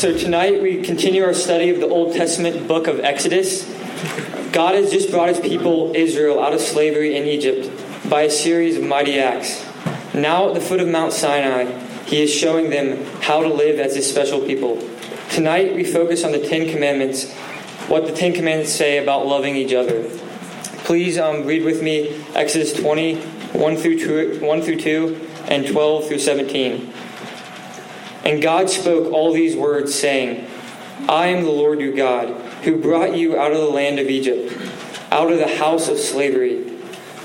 So 0.00 0.16
tonight 0.16 0.62
we 0.62 0.80
continue 0.80 1.22
our 1.24 1.34
study 1.34 1.68
of 1.68 1.78
the 1.78 1.86
Old 1.86 2.14
Testament 2.14 2.66
book 2.66 2.86
of 2.86 3.00
Exodus. 3.00 3.66
God 4.50 4.74
has 4.74 4.90
just 4.90 5.10
brought 5.10 5.28
his 5.28 5.40
people, 5.40 5.94
Israel, 5.94 6.42
out 6.42 6.54
of 6.54 6.62
slavery 6.62 7.16
in 7.16 7.26
Egypt 7.26 7.70
by 8.08 8.22
a 8.22 8.30
series 8.30 8.78
of 8.78 8.82
mighty 8.82 9.18
acts. 9.18 9.62
Now 10.14 10.48
at 10.48 10.54
the 10.54 10.60
foot 10.62 10.80
of 10.80 10.88
Mount 10.88 11.12
Sinai, 11.12 11.66
he 12.06 12.22
is 12.22 12.32
showing 12.32 12.70
them 12.70 13.04
how 13.20 13.42
to 13.42 13.48
live 13.48 13.78
as 13.78 13.94
his 13.94 14.08
special 14.08 14.40
people. 14.40 14.78
Tonight 15.28 15.74
we 15.74 15.84
focus 15.84 16.24
on 16.24 16.32
the 16.32 16.48
Ten 16.48 16.70
Commandments, 16.70 17.30
what 17.86 18.06
the 18.06 18.12
Ten 18.12 18.32
Commandments 18.32 18.72
say 18.72 18.96
about 18.96 19.26
loving 19.26 19.54
each 19.54 19.74
other. 19.74 20.04
Please 20.84 21.18
um, 21.18 21.44
read 21.44 21.62
with 21.62 21.82
me 21.82 22.24
Exodus 22.34 22.72
20, 22.72 23.16
1 23.20 23.76
through, 23.76 23.98
two, 23.98 24.40
1 24.40 24.62
through 24.62 24.80
2, 24.80 25.28
and 25.48 25.66
12 25.66 26.08
through 26.08 26.20
17. 26.20 26.90
And 28.24 28.42
God 28.42 28.70
spoke 28.70 29.12
all 29.12 29.32
these 29.32 29.56
words, 29.56 29.94
saying, 29.94 30.46
I 31.08 31.28
am 31.28 31.44
the 31.44 31.50
Lord 31.50 31.80
your 31.80 31.94
God, 31.94 32.28
who 32.62 32.76
brought 32.76 33.16
you 33.16 33.38
out 33.38 33.52
of 33.52 33.58
the 33.58 33.70
land 33.70 33.98
of 33.98 34.08
Egypt, 34.08 34.52
out 35.10 35.32
of 35.32 35.38
the 35.38 35.56
house 35.56 35.88
of 35.88 35.98
slavery. 35.98 36.78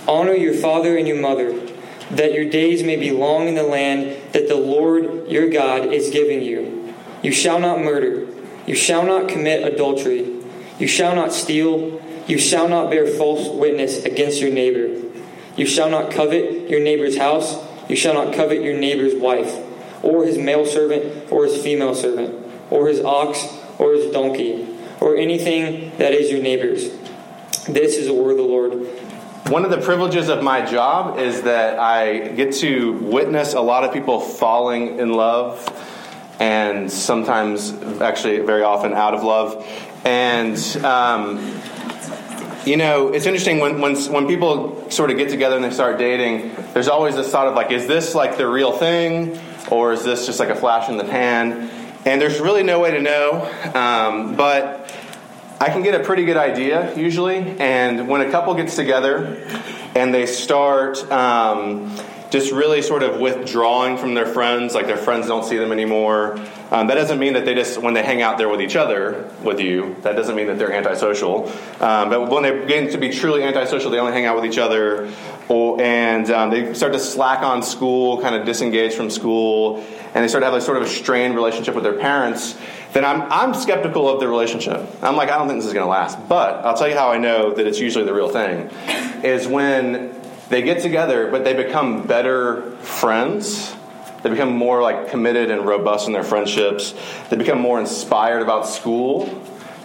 Honor 0.08 0.34
your 0.34 0.54
father 0.54 0.98
and 0.98 1.08
your 1.08 1.20
mother, 1.20 1.60
that 2.12 2.34
your 2.34 2.50
days 2.50 2.84
may 2.84 2.96
be 2.96 3.12
long 3.12 3.48
in 3.48 3.56
the 3.56 3.64
land 3.64 4.16
that 4.32 4.48
the 4.48 4.56
Lord 4.56 5.28
your 5.28 5.50
God 5.50 5.92
is 5.92 6.12
giving 6.12 6.42
you. 6.42 6.94
You 7.22 7.32
shall 7.32 7.60
not 7.60 7.80
murder. 7.80 8.28
You 8.66 8.76
shall 8.76 9.04
not 9.04 9.28
commit 9.28 9.68
adultery. 9.72 10.42
You 10.80 10.88
shall 10.88 11.16
not 11.16 11.34
steal. 11.34 12.02
You 12.28 12.38
shall 12.38 12.68
not 12.68 12.90
bear 12.90 13.08
false 13.08 13.50
witness 13.50 14.04
against 14.06 14.40
your 14.40 14.52
neighbor. 14.52 15.02
You 15.56 15.66
shall 15.66 15.90
not 15.90 16.12
covet 16.12 16.70
your 16.70 16.82
neighbor's 16.82 17.18
house. 17.18 17.56
You 17.90 17.96
shall 17.96 18.14
not 18.14 18.34
covet 18.34 18.62
your 18.62 18.78
neighbor's 18.78 19.16
wife, 19.16 19.54
or 20.06 20.24
his 20.24 20.38
male 20.38 20.66
servant, 20.66 21.32
or 21.32 21.46
his 21.46 21.62
female 21.62 21.96
servant, 21.96 22.46
or 22.70 22.88
his 22.88 23.02
ox, 23.04 23.46
or 23.80 23.94
his 23.94 24.12
donkey, 24.12 24.68
or 25.02 25.18
anything 25.18 25.92
that 25.98 26.14
is 26.14 26.32
your 26.32 26.42
neighbor's. 26.42 26.92
This 27.68 27.98
is 27.98 28.06
the 28.08 28.14
word 28.14 28.32
of 28.32 28.38
the 28.38 28.44
Lord. 28.44 28.72
One 29.50 29.66
of 29.66 29.72
the 29.72 29.82
privileges 29.82 30.30
of 30.30 30.44
my 30.44 30.66
job 30.66 31.20
is 31.20 31.42
that 31.42 31.80
I 31.80 32.30
get 32.30 32.54
to 32.56 32.94
witness 32.94 33.54
a 33.54 33.62
lot 33.62 33.84
of 33.84 33.92
people 33.94 34.20
falling 34.20 35.00
in 35.00 35.14
love 35.14 35.58
and 36.40 36.92
sometimes, 36.92 37.72
actually, 38.02 38.40
very 38.40 38.64
often 38.64 38.94
out 38.94 39.14
of 39.14 39.24
love. 39.24 39.66
And, 40.04 40.58
um, 40.84 41.40
you 42.66 42.78
know, 42.78 43.10
it's 43.10 43.26
interesting 43.26 43.60
when, 43.60 43.82
when, 43.82 43.96
when 44.12 44.28
people 44.28 44.90
sort 44.92 45.12
of 45.12 45.18
get 45.18 45.30
together 45.30 45.56
and 45.56 45.66
they 45.66 45.72
start 45.72 45.98
dating, 45.98 46.56
there's 46.74 46.88
always 46.88 47.16
this 47.16 47.32
thought 47.32 47.48
of 47.48 47.56
like, 47.56 47.72
is 47.72 47.88
this 47.88 48.14
like 48.16 48.38
the 48.38 48.48
real 48.48 48.72
thing? 48.72 49.40
Or 49.72 49.94
is 49.94 50.04
this 50.04 50.26
just 50.26 50.40
like 50.40 50.50
a 50.50 50.56
flash 50.56 50.90
in 50.90 50.98
the 50.98 51.04
pan? 51.04 51.70
And 52.06 52.22
there's 52.22 52.40
really 52.40 52.64
no 52.64 52.80
way 52.80 52.92
to 52.92 53.02
know. 53.02 53.52
Um, 53.74 54.36
but 54.36 54.94
I 55.60 55.70
can 55.70 55.82
get 55.84 56.00
a 56.00 56.04
pretty 56.04 56.26
good 56.26 56.38
idea 56.38 56.96
usually. 56.96 57.38
And 57.38 58.08
when 58.08 58.22
a 58.22 58.30
couple 58.30 58.54
gets 58.54 58.76
together 58.76 59.44
and 59.96 60.14
they 60.14 60.26
start 60.26 61.10
um, 61.12 61.98
just 62.30 62.52
really 62.52 62.82
sort 62.82 63.02
of 63.02 63.20
withdrawing 63.20 63.98
from 63.98 64.14
their 64.14 64.26
friends, 64.26 64.76
like 64.76 64.88
their 64.88 64.98
friends 64.98 65.28
don't 65.28 65.46
see 65.46 65.58
them 65.58 65.72
anymore, 65.72 66.38
um, 66.72 66.88
that 66.88 66.96
doesn't 66.96 67.20
mean 67.20 67.34
that 67.34 67.46
they 67.46 67.54
just, 67.54 67.82
when 67.82 67.94
they 67.94 68.04
hang 68.04 68.22
out 68.22 68.38
there 68.38 68.50
with 68.50 68.60
each 68.60 68.76
other, 68.76 69.32
with 69.44 69.60
you, 69.60 69.96
that 70.02 70.16
doesn't 70.16 70.36
mean 70.36 70.48
that 70.48 70.58
they're 70.60 70.74
antisocial. 70.74 71.48
Um, 71.80 72.10
but 72.10 72.30
when 72.30 72.44
they 72.44 72.60
begin 72.60 72.90
to 72.92 72.98
be 72.98 73.10
truly 73.10 73.44
antisocial, 73.44 73.90
they 73.92 74.00
only 74.00 74.14
hang 74.14 74.26
out 74.26 74.36
with 74.36 74.46
each 74.46 74.58
other, 74.58 75.10
or, 75.48 75.82
and 75.82 76.30
um, 76.32 76.50
they 76.50 76.74
start 76.74 76.94
to 76.94 77.00
slack 77.00 77.44
on 77.44 77.62
school, 77.62 78.22
kind 78.22 78.36
of 78.36 78.46
disengage 78.46 78.96
from 78.96 79.10
school, 79.10 79.78
and 80.16 80.24
they 80.24 80.28
start 80.28 80.42
to 80.42 80.46
have 80.46 80.56
a 80.56 80.62
sort 80.62 80.78
of 80.78 80.84
a 80.84 80.88
strained 80.88 81.36
relationship 81.36 81.76
with 81.76 81.84
their 81.84 82.00
parents, 82.00 82.58
then 82.94 83.04
I'm, 83.04 83.24
I'm 83.24 83.54
skeptical 83.54 84.08
of 84.08 84.22
the 84.22 84.28
relationship. 84.28 84.88
I'm 85.04 85.18
like, 85.18 85.30
I 85.30 85.38
don't 85.38 85.48
think 85.48 85.60
this 85.60 85.68
is 85.68 85.74
going 85.74 85.86
to 85.86 85.90
last. 85.90 86.30
But 86.30 86.64
I'll 86.64 86.78
tell 86.78 86.88
you 86.88 86.96
how 86.96 87.12
I 87.12 87.18
know 87.18 87.54
that 87.54 87.68
it's 87.68 87.80
usually 87.80 88.06
the 88.06 88.14
real 88.14 88.30
thing 88.30 88.70
is 89.22 89.48
when 89.48 90.16
they 90.48 90.62
get 90.62 90.82
together, 90.82 91.30
but 91.30 91.44
they 91.44 91.54
become 91.54 92.08
better 92.08 92.72
friends. 92.78 93.76
They 94.24 94.30
become 94.30 94.56
more 94.56 94.82
like 94.82 95.10
committed 95.10 95.52
and 95.52 95.66
robust 95.66 96.08
in 96.08 96.14
their 96.14 96.24
friendships. 96.24 96.94
They 97.30 97.36
become 97.36 97.60
more 97.60 97.80
inspired 97.80 98.42
about 98.42 98.68
school. 98.68 99.26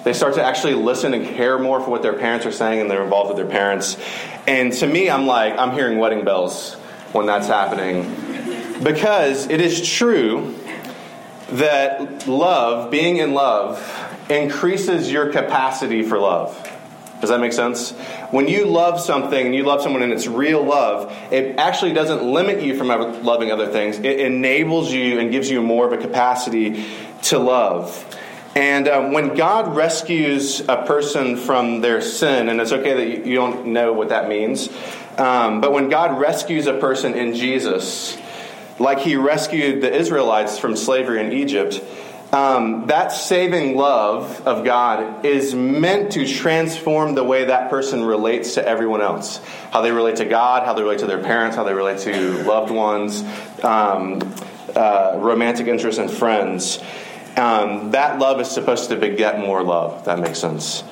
They 0.05 0.13
start 0.15 0.35
to 0.35 0.45
actually 0.45 0.75
listen 0.75 1.13
and 1.13 1.27
care 1.27 1.59
more 1.59 1.81
for 1.81 1.91
what 1.91 2.03
their 2.03 2.15
parents 2.15 2.47
are 2.47 2.53
saying, 2.53 2.81
and 2.81 2.91
they're 2.91 3.03
involved 3.03 3.29
with 3.29 3.37
their 3.37 3.47
parents. 3.47 3.99
And 4.47 4.73
to 4.75 4.87
me, 4.87 5.11
I'm 5.11 5.27
like, 5.27 5.59
I'm 5.59 5.73
hearing 5.73 5.99
wedding 5.99 6.25
bells 6.25 6.75
when 7.13 7.27
that's 7.27 7.47
happening. 7.47 8.83
Because 8.83 9.49
it 9.49 9.61
is 9.61 9.87
true 9.87 10.57
that 11.53 12.27
love, 12.27 12.91
being 12.91 13.19
in 13.19 13.35
love, 13.35 13.85
increases 14.31 15.13
your 15.13 15.31
capacity 15.33 16.03
for 16.03 16.19
love. 16.19 16.57
Does 17.21 17.29
that 17.29 17.41
make 17.41 17.53
sense? 17.53 17.91
When 18.31 18.49
you 18.49 18.65
love 18.65 18.99
something 18.99 19.45
and 19.45 19.55
you 19.55 19.65
love 19.65 19.83
someone 19.83 20.01
and 20.03 20.13
it's 20.13 20.27
real 20.27 20.65
love, 20.65 21.15
it 21.31 21.59
actually 21.59 21.93
doesn't 21.93 22.23
limit 22.23 22.63
you 22.63 22.79
from 22.79 22.89
loving 23.23 23.53
other 23.53 23.67
things. 23.67 23.99
It 23.99 24.21
enables 24.21 24.91
you 24.91 25.21
and 25.21 25.31
gives 25.31 25.51
you 25.51 25.61
more 25.61 25.87
of 25.87 25.93
a 25.93 25.99
capacity 25.99 26.87
to 27.25 27.39
love. 27.39 28.07
And 28.55 28.89
um, 28.89 29.13
when 29.13 29.35
God 29.35 29.77
rescues 29.77 30.61
a 30.61 30.85
person 30.85 31.37
from 31.37 31.81
their 31.81 32.01
sin, 32.01 32.49
and 32.49 32.61
it's 32.61 32.73
okay 32.73 32.95
that 32.95 33.27
you 33.27 33.37
don't 33.37 33.67
know 33.67 33.93
what 33.93 34.09
that 34.09 34.29
means, 34.29 34.69
um, 35.17 35.61
but 35.61 35.73
when 35.73 35.89
God 35.89 36.19
rescues 36.19 36.67
a 36.67 36.75
person 36.75 37.15
in 37.15 37.35
Jesus, 37.35 38.17
like 38.79 38.99
he 38.99 39.17
rescued 39.17 39.83
the 39.83 39.95
Israelites 39.95 40.59
from 40.59 40.75
slavery 40.75 41.25
in 41.25 41.33
Egypt, 41.33 41.81
um, 42.33 42.87
that 42.87 43.09
saving 43.09 43.77
love 43.77 44.47
of 44.47 44.65
God 44.65 45.25
is 45.25 45.55
meant 45.55 46.13
to 46.13 46.27
transform 46.27 47.15
the 47.15 47.25
way 47.25 47.47
that 47.47 47.71
person 47.71 48.05
relates 48.05 48.55
to 48.55 48.67
everyone 48.67 49.01
else. 49.01 49.39
How 49.73 49.81
they 49.81 49.91
relate 49.91 50.17
to 50.17 50.25
God, 50.25 50.65
how 50.65 50.75
they 50.75 50.83
relate 50.83 51.01
to 51.01 51.07
their 51.07 51.23
parents, 51.23 51.57
how 51.57 51.65
they 51.65 51.75
relate 51.75 51.99
to 52.01 52.43
loved 52.45 52.71
ones, 52.71 53.23
um, 53.65 54.21
uh, 54.77 55.17
romantic 55.19 55.67
interests, 55.67 55.99
and 55.99 56.09
friends. 56.11 56.79
Um, 57.37 57.93
that 57.93 58.19
love 58.19 58.41
is 58.41 58.51
supposed 58.51 58.91
to 58.91 58.97
beget 58.97 59.39
more 59.39 59.63
love. 59.63 60.05
that 60.05 60.19
makes 60.19 60.39
sense. 60.39 60.83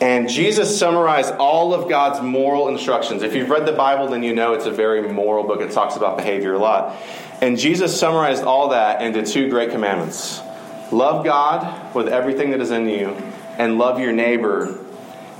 And 0.00 0.30
Jesus 0.30 0.78
summarized 0.78 1.34
all 1.34 1.74
of 1.74 1.88
God's 1.88 2.22
moral 2.22 2.68
instructions. 2.68 3.22
If 3.22 3.34
you've 3.34 3.50
read 3.50 3.66
the 3.66 3.72
Bible, 3.72 4.08
then 4.08 4.22
you 4.22 4.34
know 4.34 4.54
it's 4.54 4.64
a 4.64 4.70
very 4.70 5.02
moral 5.12 5.44
book. 5.44 5.60
It 5.60 5.72
talks 5.72 5.96
about 5.96 6.16
behavior 6.16 6.54
a 6.54 6.58
lot. 6.58 6.96
And 7.42 7.58
Jesus 7.58 7.98
summarized 7.98 8.42
all 8.42 8.70
that 8.70 9.02
into 9.02 9.24
two 9.24 9.50
great 9.50 9.70
commandments 9.70 10.40
Love 10.90 11.24
God 11.24 11.94
with 11.94 12.08
everything 12.08 12.50
that 12.50 12.60
is 12.60 12.72
in 12.72 12.88
you, 12.88 13.10
and 13.58 13.78
love 13.78 14.00
your 14.00 14.12
neighbor 14.12 14.76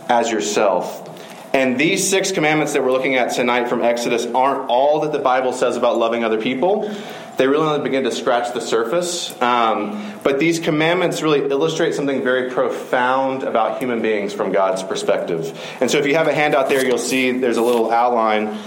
as 0.08 0.30
yourself. 0.30 1.08
And 1.52 1.78
these 1.78 2.08
six 2.08 2.30
commandments 2.30 2.74
that 2.74 2.84
we're 2.84 2.92
looking 2.92 3.16
at 3.16 3.32
tonight 3.34 3.68
from 3.68 3.82
Exodus 3.82 4.26
aren't 4.26 4.68
all 4.68 5.00
that 5.00 5.10
the 5.10 5.18
Bible 5.18 5.52
says 5.52 5.76
about 5.76 5.98
loving 5.98 6.22
other 6.22 6.40
people. 6.40 6.94
They 7.40 7.46
really 7.46 7.66
only 7.66 7.82
begin 7.82 8.04
to 8.04 8.12
scratch 8.12 8.52
the 8.52 8.60
surface. 8.60 9.32
Um, 9.40 10.12
but 10.22 10.38
these 10.38 10.60
commandments 10.60 11.22
really 11.22 11.50
illustrate 11.50 11.94
something 11.94 12.22
very 12.22 12.50
profound 12.50 13.44
about 13.44 13.78
human 13.78 14.02
beings 14.02 14.34
from 14.34 14.52
God's 14.52 14.82
perspective. 14.82 15.58
And 15.80 15.90
so 15.90 15.96
if 15.96 16.04
you 16.04 16.16
have 16.16 16.28
a 16.28 16.34
handout 16.34 16.68
there, 16.68 16.84
you'll 16.84 16.98
see 16.98 17.32
there's 17.32 17.56
a 17.56 17.62
little 17.62 17.90
outline 17.90 18.58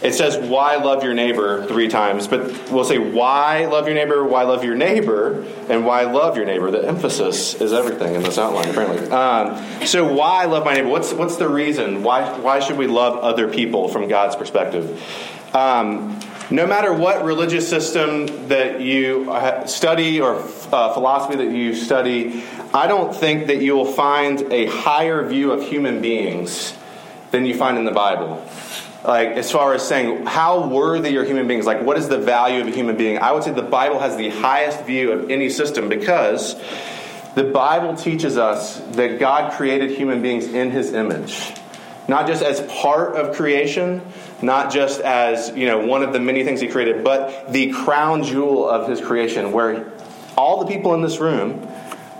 it 0.00 0.14
says 0.14 0.36
why 0.36 0.76
love 0.76 1.04
your 1.04 1.14
neighbor 1.14 1.64
three 1.66 1.86
times, 1.86 2.26
but 2.26 2.70
we'll 2.72 2.82
say 2.82 2.98
why 2.98 3.66
love 3.66 3.86
your 3.86 3.94
neighbor, 3.94 4.24
why 4.24 4.42
love 4.42 4.64
your 4.64 4.74
neighbor, 4.74 5.44
and 5.68 5.86
why 5.86 6.02
love 6.04 6.36
your 6.36 6.44
neighbor. 6.44 6.72
The 6.72 6.88
emphasis 6.88 7.54
is 7.54 7.72
everything 7.72 8.16
in 8.16 8.22
this 8.24 8.36
outline, 8.36 8.68
apparently. 8.70 9.08
Um, 9.10 9.86
so 9.86 10.12
why 10.12 10.46
love 10.46 10.64
my 10.64 10.74
neighbor? 10.74 10.88
What's 10.88 11.12
what's 11.12 11.36
the 11.36 11.48
reason? 11.48 12.02
Why 12.02 12.36
why 12.40 12.58
should 12.58 12.78
we 12.78 12.88
love 12.88 13.18
other 13.18 13.46
people 13.46 13.86
from 13.88 14.08
God's 14.08 14.34
perspective? 14.34 15.00
Um, 15.54 16.18
no 16.50 16.66
matter 16.66 16.92
what 16.92 17.24
religious 17.24 17.68
system 17.68 18.48
that 18.48 18.80
you 18.80 19.30
uh, 19.30 19.66
study 19.66 20.20
or 20.20 20.36
uh, 20.36 20.92
philosophy 20.92 21.36
that 21.36 21.50
you 21.50 21.74
study, 21.74 22.42
I 22.74 22.86
don't 22.86 23.14
think 23.14 23.46
that 23.46 23.60
you 23.60 23.74
will 23.74 23.92
find 23.92 24.52
a 24.52 24.66
higher 24.66 25.26
view 25.26 25.52
of 25.52 25.62
human 25.62 26.00
beings 26.00 26.74
than 27.30 27.46
you 27.46 27.54
find 27.54 27.78
in 27.78 27.84
the 27.84 27.92
Bible. 27.92 28.46
Like 29.04 29.30
as 29.30 29.50
far 29.50 29.74
as 29.74 29.86
saying 29.86 30.26
how 30.26 30.68
worthy 30.68 31.16
are 31.16 31.24
human 31.24 31.48
beings 31.48 31.66
like 31.66 31.82
what 31.82 31.98
is 31.98 32.08
the 32.08 32.18
value 32.18 32.60
of 32.60 32.68
a 32.68 32.70
human 32.70 32.96
being? 32.96 33.18
I 33.18 33.32
would 33.32 33.42
say 33.42 33.50
the 33.52 33.62
bible 33.62 33.98
has 33.98 34.16
the 34.16 34.28
highest 34.28 34.84
view 34.84 35.10
of 35.10 35.28
any 35.28 35.50
system 35.50 35.88
because 35.88 36.54
the 37.34 37.42
bible 37.42 37.96
teaches 37.96 38.38
us 38.38 38.78
that 38.92 39.18
god 39.18 39.54
created 39.54 39.90
human 39.90 40.22
beings 40.22 40.46
in 40.46 40.70
his 40.70 40.92
image 40.92 41.52
not 42.08 42.26
just 42.26 42.42
as 42.42 42.60
part 42.80 43.14
of 43.16 43.36
creation 43.36 44.00
not 44.42 44.72
just 44.72 45.00
as 45.00 45.50
you 45.56 45.66
know 45.66 45.86
one 45.86 46.02
of 46.02 46.12
the 46.12 46.20
many 46.20 46.44
things 46.44 46.60
he 46.60 46.68
created 46.68 47.04
but 47.04 47.52
the 47.52 47.72
crown 47.72 48.22
jewel 48.22 48.68
of 48.68 48.88
his 48.88 49.00
creation 49.00 49.52
where 49.52 49.92
all 50.36 50.64
the 50.64 50.66
people 50.66 50.94
in 50.94 51.02
this 51.02 51.18
room 51.18 51.58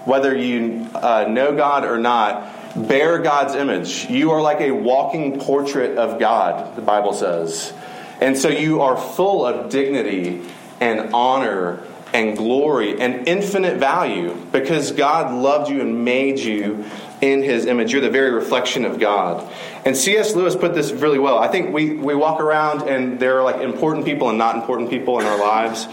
whether 0.05 0.37
you 0.37 0.89
uh, 0.95 1.27
know 1.29 1.55
god 1.57 1.85
or 1.85 1.99
not 1.99 2.53
bear 2.77 3.19
God's 3.19 3.55
image. 3.55 4.09
You 4.09 4.31
are 4.33 4.41
like 4.41 4.61
a 4.61 4.71
walking 4.71 5.39
portrait 5.41 5.99
of 5.99 6.19
God, 6.19 6.77
the 6.77 6.83
Bible 6.83 7.13
says. 7.13 7.73
And 8.21 8.37
so 8.37 8.49
you 8.49 8.83
are 8.83 8.97
full 8.97 9.45
of 9.45 9.71
dignity 9.71 10.43
and 10.81 11.13
honor 11.13 11.83
and 12.13 12.37
glory 12.37 13.01
and 13.01 13.27
infinite 13.27 13.79
value 13.79 14.35
because 14.53 14.93
God 14.93 15.33
loved 15.33 15.71
you 15.71 15.81
and 15.81 16.05
made 16.05 16.39
you 16.39 16.85
in 17.23 17.43
his 17.43 17.67
image. 17.67 17.93
You're 17.93 18.03
the 18.03 18.11
very 18.11 18.33
reflection 18.33 18.85
of 18.85 18.99
God. 18.99 19.51
And 19.87 19.97
C.S. 19.97 20.35
Lewis 20.35 20.57
put 20.57 20.75
this 20.75 20.91
really 20.91 21.21
well. 21.21 21.39
I 21.39 21.49
think 21.49 21.73
we, 21.73 21.95
we 21.95 22.15
walk 22.15 22.41
around 22.41 22.89
and 22.89 23.19
there 23.19 23.39
are 23.39 23.45
like 23.45 23.63
important 23.63 24.05
people 24.05 24.29
and 24.29 24.37
not 24.37 24.57
important 24.57 24.91
people 24.91 25.21
in 25.21 25.27
our 25.27 25.39
lives. 25.39 25.87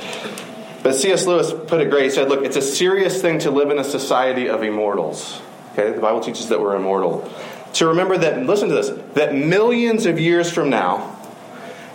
But 0.82 0.96
C.S. 0.96 1.28
Lewis 1.28 1.54
put 1.54 1.82
it 1.82 1.90
great. 1.92 2.06
He 2.06 2.10
said, 2.10 2.30
Look, 2.30 2.44
it's 2.44 2.56
a 2.58 2.62
serious 2.62 3.22
thing 3.22 3.40
to 3.40 3.52
live 3.52 3.70
in 3.70 3.78
a 3.78 3.84
society 3.84 4.50
of 4.50 4.64
immortals. 4.64 5.40
Okay, 5.74 5.92
the 5.92 6.02
Bible 6.02 6.20
teaches 6.20 6.50
that 6.50 6.60
we're 6.60 6.76
immortal. 6.76 7.32
To 7.74 7.88
remember 7.88 8.18
that, 8.18 8.44
listen 8.46 8.70
to 8.70 8.76
this, 8.76 8.90
that 9.14 9.36
millions 9.36 10.08
of 10.08 10.20
years 10.20 10.52
from 10.52 10.72
now, 10.72 11.16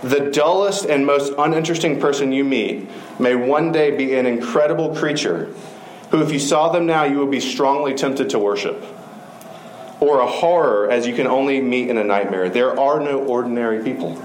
the 0.03 0.31
dullest 0.31 0.85
and 0.85 1.07
most 1.07 1.33
uninteresting 1.37 1.99
person 1.99 2.31
you 2.31 2.45
meet 2.45 2.89
may 3.19 3.35
one 3.35 3.73
day 3.73 3.97
be 3.97 4.15
an 4.15 4.27
incredible 4.27 4.95
creature 4.95 5.53
who, 6.11 6.23
if 6.23 6.31
you 6.31 6.39
saw 6.39 6.69
them 6.69 6.87
now, 6.87 7.03
you 7.03 7.19
would 7.19 7.31
be 7.31 7.41
strongly 7.41 7.95
tempted 7.95 8.31
to 8.31 8.39
worship. 8.39 8.85
Or 10.05 10.21
a 10.21 10.27
horror 10.27 10.91
as 10.91 11.07
you 11.07 11.15
can 11.15 11.27
only 11.27 11.63
meet 11.63 11.89
in 11.89 11.97
a 11.97 12.05
nightmare. 12.05 12.51
There 12.51 12.79
are 12.79 13.01
no 13.01 13.25
ordinary 13.25 13.83
people. 13.83 14.23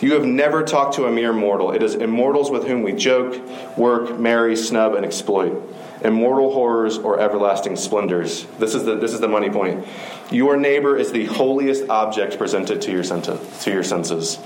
You 0.00 0.14
have 0.14 0.24
never 0.24 0.64
talked 0.64 0.96
to 0.96 1.04
a 1.04 1.12
mere 1.12 1.32
mortal. 1.32 1.70
It 1.70 1.84
is 1.84 1.94
immortals 1.94 2.50
with 2.50 2.66
whom 2.66 2.82
we 2.82 2.94
joke, 2.94 3.40
work, 3.76 4.18
marry, 4.18 4.56
snub, 4.56 4.94
and 4.94 5.06
exploit. 5.06 5.62
Immortal 6.02 6.52
horrors 6.52 6.98
or 6.98 7.20
everlasting 7.20 7.76
splendors. 7.76 8.44
This 8.58 8.74
is 8.74 8.84
the, 8.84 8.96
this 8.96 9.12
is 9.12 9.20
the 9.20 9.28
money 9.28 9.50
point. 9.50 9.86
Your 10.32 10.56
neighbor 10.56 10.96
is 10.96 11.12
the 11.12 11.26
holiest 11.26 11.88
object 11.88 12.36
presented 12.36 12.82
to 12.82 12.90
your, 12.90 13.04
to 13.04 13.70
your 13.70 13.84
senses. 13.84 14.40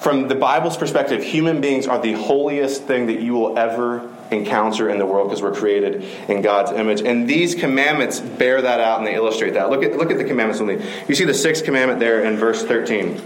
From 0.00 0.28
the 0.28 0.34
Bible's 0.34 0.78
perspective, 0.78 1.22
human 1.22 1.60
beings 1.60 1.86
are 1.86 2.00
the 2.00 2.14
holiest 2.14 2.84
thing 2.84 3.06
that 3.08 3.20
you 3.20 3.34
will 3.34 3.58
ever 3.58 4.10
encounter 4.32 4.88
in 4.88 4.98
the 4.98 5.06
world 5.06 5.28
because 5.28 5.42
we're 5.42 5.54
created 5.54 6.04
in 6.28 6.42
God's 6.42 6.72
image. 6.72 7.02
And 7.02 7.28
these 7.28 7.54
commandments 7.54 8.20
bear 8.20 8.62
that 8.62 8.80
out 8.80 8.98
and 8.98 9.06
they 9.06 9.14
illustrate 9.14 9.54
that. 9.54 9.70
Look 9.70 9.84
at, 9.84 9.96
look 9.96 10.10
at 10.10 10.18
the 10.18 10.24
commandments 10.24 10.60
me. 10.60 10.84
You 11.08 11.14
see 11.14 11.24
the 11.24 11.34
sixth 11.34 11.64
commandment 11.64 12.00
there 12.00 12.24
in 12.24 12.36
verse 12.36 12.64
13. 12.64 13.20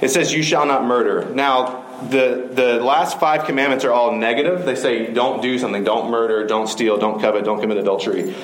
It 0.00 0.10
says, 0.10 0.32
You 0.32 0.42
shall 0.42 0.66
not 0.66 0.84
murder. 0.84 1.32
Now, 1.34 1.84
the, 2.08 2.48
the 2.52 2.80
last 2.82 3.18
five 3.18 3.44
commandments 3.44 3.84
are 3.84 3.92
all 3.92 4.16
negative. 4.16 4.64
They 4.64 4.76
say, 4.76 5.12
Don't 5.12 5.42
do 5.42 5.58
something, 5.58 5.84
don't 5.84 6.10
murder, 6.10 6.46
don't 6.46 6.66
steal, 6.66 6.98
don't 6.98 7.20
covet, 7.20 7.44
don't 7.44 7.60
commit 7.60 7.78
adultery. 7.78 8.34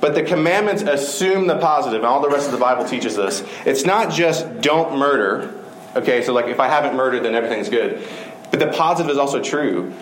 But 0.00 0.16
the 0.16 0.24
commandments 0.24 0.82
assume 0.82 1.46
the 1.46 1.58
positive, 1.58 1.98
and 1.98 2.06
all 2.06 2.20
the 2.20 2.28
rest 2.28 2.46
of 2.46 2.52
the 2.52 2.58
Bible 2.58 2.84
teaches 2.84 3.14
this. 3.14 3.44
It's 3.64 3.84
not 3.84 4.10
just 4.10 4.60
don't 4.60 4.98
murder. 4.98 5.54
Okay, 5.94 6.22
so 6.22 6.32
like 6.32 6.46
if 6.46 6.58
I 6.58 6.66
haven't 6.66 6.96
murdered, 6.96 7.22
then 7.22 7.36
everything's 7.36 7.68
good. 7.68 8.04
But 8.50 8.58
the 8.58 8.66
positive 8.66 9.10
is 9.10 9.18
also 9.18 9.40
true. 9.40 9.92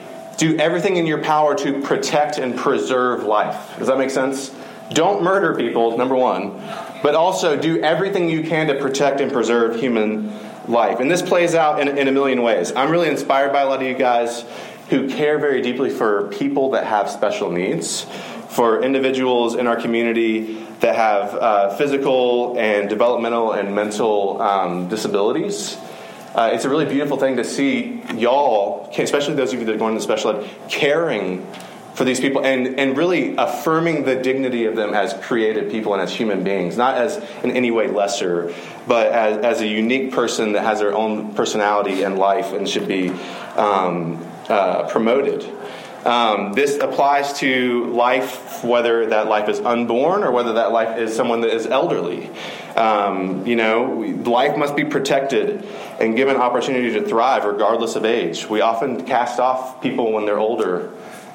Do 0.41 0.57
everything 0.57 0.97
in 0.97 1.05
your 1.05 1.23
power 1.23 1.55
to 1.55 1.83
protect 1.83 2.39
and 2.39 2.57
preserve 2.57 3.25
life. 3.25 3.77
Does 3.77 3.89
that 3.89 3.99
make 3.99 4.09
sense? 4.09 4.51
Don't 4.91 5.23
murder 5.23 5.55
people, 5.55 5.99
number 5.99 6.17
one, 6.17 6.53
but 7.03 7.15
also 7.15 7.61
do 7.61 7.83
everything 7.83 8.31
you 8.31 8.43
can 8.43 8.69
to 8.69 8.81
protect 8.81 9.21
and 9.21 9.31
preserve 9.31 9.79
human 9.79 10.33
life. 10.67 10.99
And 10.99 11.11
this 11.11 11.21
plays 11.21 11.55
out 11.55 11.79
in, 11.79 11.89
in 11.99 12.09
a 12.09 12.13
million 12.13 12.41
ways. 12.41 12.73
I'm 12.75 12.91
really 12.91 13.11
inspired 13.11 13.53
by 13.53 13.61
a 13.61 13.67
lot 13.67 13.83
of 13.83 13.87
you 13.87 13.93
guys 13.93 14.47
who 14.89 15.11
care 15.11 15.39
very 15.39 15.61
deeply 15.61 15.91
for 15.91 16.29
people 16.29 16.71
that 16.71 16.87
have 16.87 17.11
special 17.11 17.53
needs, 17.53 18.07
for 18.49 18.83
individuals 18.83 19.57
in 19.57 19.67
our 19.67 19.77
community 19.77 20.55
that 20.81 20.97
have 20.97 21.35
uh, 21.35 21.77
physical 21.77 22.59
and 22.59 22.89
developmental 22.89 23.53
and 23.53 23.75
mental 23.75 24.41
um, 24.41 24.89
disabilities. 24.89 25.77
Uh, 26.35 26.51
it's 26.53 26.65
a 26.65 26.69
really 26.69 26.87
beautiful 26.87 27.17
thing 27.17 27.37
to 27.37 27.45
see 27.45 28.03
y'all, 28.15 28.89
especially 28.97 29.35
those 29.35 29.53
of 29.53 29.59
you 29.59 29.67
that 29.67 29.75
are 29.75 29.79
going 29.79 29.97
to 29.97 30.01
special 30.01 30.37
ed, 30.37 30.51
caring 30.69 31.45
for 31.95 32.05
these 32.05 32.21
people 32.21 32.45
and, 32.45 32.79
and 32.79 32.97
really 32.97 33.35
affirming 33.37 34.05
the 34.05 34.15
dignity 34.15 34.65
of 34.65 34.77
them 34.77 34.95
as 34.95 35.13
created 35.23 35.71
people 35.71 35.93
and 35.93 36.01
as 36.01 36.15
human 36.15 36.45
beings, 36.45 36.77
not 36.77 36.97
as 36.97 37.17
in 37.43 37.51
any 37.51 37.71
way 37.71 37.89
lesser, 37.89 38.55
but 38.87 39.09
as, 39.09 39.39
as 39.45 39.61
a 39.61 39.67
unique 39.67 40.13
person 40.13 40.53
that 40.53 40.63
has 40.63 40.79
their 40.79 40.95
own 40.95 41.35
personality 41.35 42.03
and 42.03 42.17
life 42.17 42.53
and 42.53 42.69
should 42.69 42.87
be 42.87 43.11
um, 43.57 44.25
uh, 44.49 44.89
promoted. 44.89 45.45
Um, 46.05 46.55
this 46.55 46.79
applies 46.79 47.35
to 47.41 47.85
life, 47.93 48.65
whether 48.65 49.07
that 49.07 49.27
life 49.27 49.49
is 49.49 49.61
unborn 49.61 50.23
or 50.25 50.31
whether 50.31 50.55
that 50.55 50.73
life 50.73 50.99
is 50.99 51.15
someone 51.15 51.43
that 51.43 51.55
is 51.55 51.67
elderly. 51.67 52.31
Um, 52.77 53.47
you 53.47 53.57
know, 53.57 53.85
life 54.25 54.57
must 54.57 54.77
be 54.77 54.85
protected 54.85 55.67
and 55.99 56.17
given 56.17 56.37
opportunity 56.37 56.93
to 56.95 57.07
thrive 57.07 57.45
regardless 57.45 57.97
of 57.97 58.05
age. 58.05 58.49
We 58.49 58.61
often 58.61 59.05
cast 59.05 59.41
off 59.41 59.83
people 59.83 60.13
when 60.13 60.25
they're 60.25 60.39
older 60.39 60.91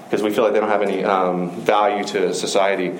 because 0.05 0.23
we 0.23 0.33
feel 0.33 0.43
like 0.43 0.53
they 0.53 0.59
don't 0.59 0.69
have 0.69 0.81
any 0.81 1.03
um, 1.03 1.51
value 1.51 2.03
to 2.05 2.33
society. 2.33 2.97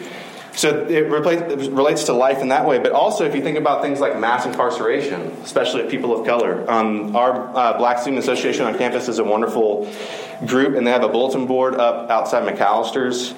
So 0.56 0.86
it, 0.86 1.10
relates 1.10 2.06
to 2.06 2.14
life 2.14 2.40
in 2.40 2.48
that 2.48 2.66
way, 2.66 2.80
but 2.80 2.94
also 2.94 3.26
if 3.26 3.36
you 3.36 3.42
think 3.42 3.58
about 3.58 3.82
things 3.82 4.00
like 4.00 4.18
mass 4.18 4.46
incarceration, 4.46 5.22
especially 5.44 5.82
of 5.82 5.90
people 5.90 6.18
of 6.18 6.26
color. 6.26 6.70
Um, 6.72 7.14
our 7.16 7.56
uh, 7.56 7.78
Black 7.78 8.00
Student 8.00 8.20
Association 8.20 8.66
on 8.66 8.78
campus 8.78 9.10
is 9.10 9.20
a 9.20 9.24
wonderful 9.24 9.92
group, 10.46 10.78
and 10.78 10.88
they 10.88 10.92
have 10.92 11.04
a 11.04 11.10
bulletin 11.10 11.46
board 11.46 11.76
up 11.76 12.10
outside 12.10 12.48
McAllister's 12.48 13.34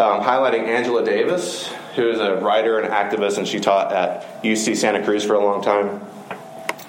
um, 0.00 0.22
highlighting 0.22 0.66
Angela 0.66 1.04
Davis, 1.04 1.68
who 1.94 2.08
is 2.08 2.18
a 2.20 2.36
writer 2.36 2.78
and 2.78 2.92
activist, 2.92 3.38
and 3.38 3.46
she 3.46 3.60
taught 3.60 3.92
at 3.92 4.42
UC 4.42 4.76
Santa 4.76 5.04
Cruz 5.04 5.24
for 5.24 5.34
a 5.34 5.44
long 5.44 5.62
time. 5.62 6.00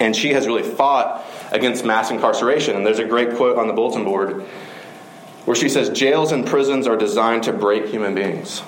And 0.00 0.16
she 0.16 0.30
has 0.30 0.46
really 0.46 0.62
fought 0.62 1.24
against 1.52 1.84
mass 1.84 2.10
incarceration. 2.10 2.74
And 2.74 2.84
there's 2.84 2.98
a 2.98 3.04
great 3.04 3.36
quote 3.36 3.58
on 3.58 3.68
the 3.68 3.74
bulletin 3.74 4.04
board 4.04 4.42
where 5.44 5.54
she 5.54 5.68
says, 5.68 5.90
Jails 5.90 6.32
and 6.32 6.46
prisons 6.46 6.86
are 6.86 6.96
designed 6.96 7.44
to 7.44 7.52
break 7.52 7.86
human 7.86 8.14
beings 8.14 8.62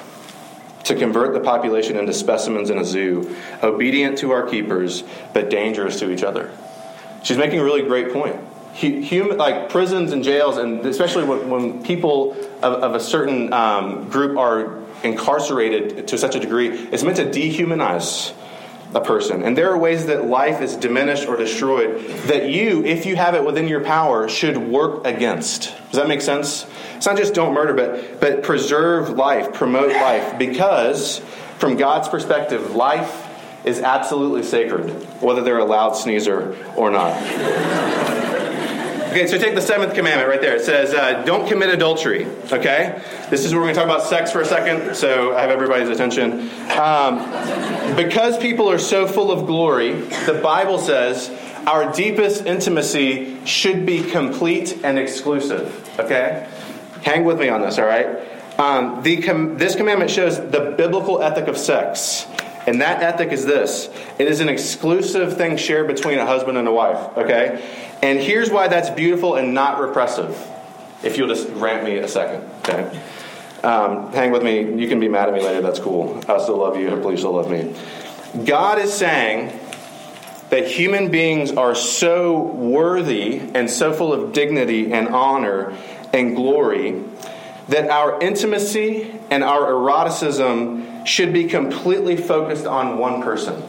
to 0.85 0.94
convert 0.94 1.32
the 1.32 1.41
population 1.41 1.96
into 1.96 2.12
specimens 2.12 2.69
in 2.69 2.79
a 2.79 2.85
zoo, 2.85 3.35
obedient 3.62 4.19
to 4.19 4.32
our 4.32 4.46
keepers, 4.46 5.02
but 5.32 5.49
dangerous 5.49 5.99
to 5.99 6.11
each 6.12 6.23
other. 6.23 6.52
She's 7.23 7.38
making 7.38 7.58
a 7.58 7.64
really 7.64 7.82
great 7.82 8.12
point. 8.12 8.37
Human, 8.74 9.38
like 9.38 9.68
prisons 9.68 10.12
and 10.12 10.24
jails, 10.24 10.56
and 10.56 10.84
especially 10.84 11.24
when, 11.24 11.48
when 11.48 11.82
people 11.84 12.32
of, 12.60 12.82
of, 12.82 12.94
a 12.96 13.00
certain 13.00 13.52
um, 13.52 14.08
group 14.08 14.36
are 14.36 14.82
incarcerated 15.04 16.08
to 16.08 16.19
such 16.19 16.34
a 16.34 16.40
degree, 16.40 16.69
it's 16.69 17.04
meant 17.04 17.19
to 17.19 17.26
dehumanize 17.26 18.34
a 18.94 19.00
person. 19.00 19.43
And 19.43 19.56
there 19.56 19.70
are 19.70 19.78
ways 19.78 20.06
that 20.06 20.24
life 20.26 20.60
is 20.60 20.76
diminished 20.76 21.28
or 21.28 21.36
destroyed 21.36 22.04
that 22.26 22.48
you, 22.48 22.84
if 22.84 23.06
you 23.06 23.16
have 23.16 23.34
it 23.34 23.44
within 23.44 23.69
your 23.69 23.82
power, 23.82 24.28
should 24.28 24.56
work 24.56 25.06
against. 25.06 25.74
Does 25.90 26.00
that 26.00 26.08
make 26.08 26.20
sense? 26.20 26.66
It's 26.96 27.06
not 27.06 27.16
just 27.16 27.34
don't 27.34 27.54
murder, 27.54 27.74
but, 27.74 28.20
but 28.20 28.43
preserve 28.43 29.10
life, 29.10 29.52
promote 29.52 29.90
life, 29.90 30.38
because 30.38 31.19
from 31.58 31.76
God's 31.76 32.08
perspective, 32.08 32.74
life 32.74 33.28
is 33.64 33.81
absolutely 33.81 34.43
sacred, 34.43 34.90
whether 35.22 35.43
they're 35.43 35.58
a 35.58 35.64
loud 35.64 35.96
sneezer 35.96 36.56
or 36.76 36.90
not. 36.90 37.14
Okay, 39.14 39.28
so 39.28 39.38
take 39.38 39.54
the 39.54 39.60
seventh 39.60 39.94
commandment 39.94 40.28
right 40.28 40.40
there. 40.40 40.56
It 40.56 40.64
says, 40.64 40.92
uh, 40.92 41.22
don't 41.22 41.48
commit 41.48 41.72
adultery. 41.72 42.26
Okay? 42.50 43.00
This 43.30 43.44
is 43.44 43.52
where 43.52 43.60
we're 43.60 43.72
going 43.72 43.76
to 43.76 43.80
talk 43.80 43.88
about 43.88 44.08
sex 44.08 44.32
for 44.32 44.40
a 44.40 44.44
second, 44.44 44.96
so 44.96 45.36
I 45.36 45.42
have 45.42 45.50
everybody's 45.50 45.88
attention. 45.88 46.50
Um, 46.72 47.18
because 47.94 48.36
people 48.38 48.68
are 48.68 48.80
so 48.80 49.06
full 49.06 49.30
of 49.30 49.46
glory, 49.46 49.92
the 49.92 50.40
Bible 50.42 50.80
says 50.80 51.30
our 51.64 51.92
deepest 51.92 52.44
intimacy 52.44 53.38
should 53.46 53.86
be 53.86 54.02
complete 54.02 54.80
and 54.82 54.98
exclusive. 54.98 55.88
Okay? 56.00 56.48
Hang 57.02 57.24
with 57.24 57.38
me 57.38 57.48
on 57.48 57.60
this, 57.60 57.78
all 57.78 57.86
right? 57.86 58.18
Um, 58.58 59.04
the 59.04 59.22
com- 59.22 59.58
this 59.58 59.76
commandment 59.76 60.10
shows 60.10 60.38
the 60.38 60.74
biblical 60.76 61.22
ethic 61.22 61.46
of 61.46 61.56
sex. 61.56 62.26
And 62.66 62.80
that 62.80 63.02
ethic 63.02 63.30
is 63.30 63.44
this 63.44 63.88
it 64.18 64.26
is 64.26 64.40
an 64.40 64.48
exclusive 64.48 65.36
thing 65.36 65.56
shared 65.56 65.86
between 65.86 66.18
a 66.18 66.26
husband 66.26 66.58
and 66.58 66.66
a 66.66 66.72
wife, 66.72 67.16
okay? 67.18 67.62
And 68.02 68.18
here's 68.18 68.50
why 68.50 68.68
that's 68.68 68.90
beautiful 68.90 69.36
and 69.36 69.54
not 69.54 69.80
repressive. 69.80 70.36
If 71.02 71.18
you'll 71.18 71.28
just 71.28 71.48
rant 71.50 71.84
me 71.84 71.98
a 71.98 72.08
second, 72.08 72.48
okay? 72.60 73.00
Um, 73.62 74.12
hang 74.12 74.30
with 74.30 74.42
me. 74.42 74.80
You 74.80 74.88
can 74.88 75.00
be 75.00 75.08
mad 75.08 75.28
at 75.28 75.34
me 75.34 75.42
later. 75.42 75.62
That's 75.62 75.78
cool. 75.78 76.22
I 76.28 76.38
still 76.38 76.58
love 76.58 76.78
you. 76.78 76.90
Hopefully, 76.90 77.14
you 77.14 77.18
still 77.18 77.32
love 77.32 77.50
me. 77.50 77.74
God 78.44 78.78
is 78.78 78.92
saying 78.92 79.58
that 80.50 80.66
human 80.66 81.10
beings 81.10 81.52
are 81.52 81.74
so 81.74 82.42
worthy 82.42 83.38
and 83.38 83.70
so 83.70 83.92
full 83.92 84.12
of 84.12 84.32
dignity 84.32 84.92
and 84.92 85.08
honor 85.08 85.76
and 86.12 86.36
glory 86.36 87.02
that 87.68 87.90
our 87.90 88.20
intimacy 88.20 89.18
and 89.30 89.42
our 89.42 89.70
eroticism 89.70 90.83
should 91.05 91.32
be 91.32 91.44
completely 91.44 92.17
focused 92.17 92.67
on 92.67 92.99
one 92.99 93.23
person. 93.23 93.63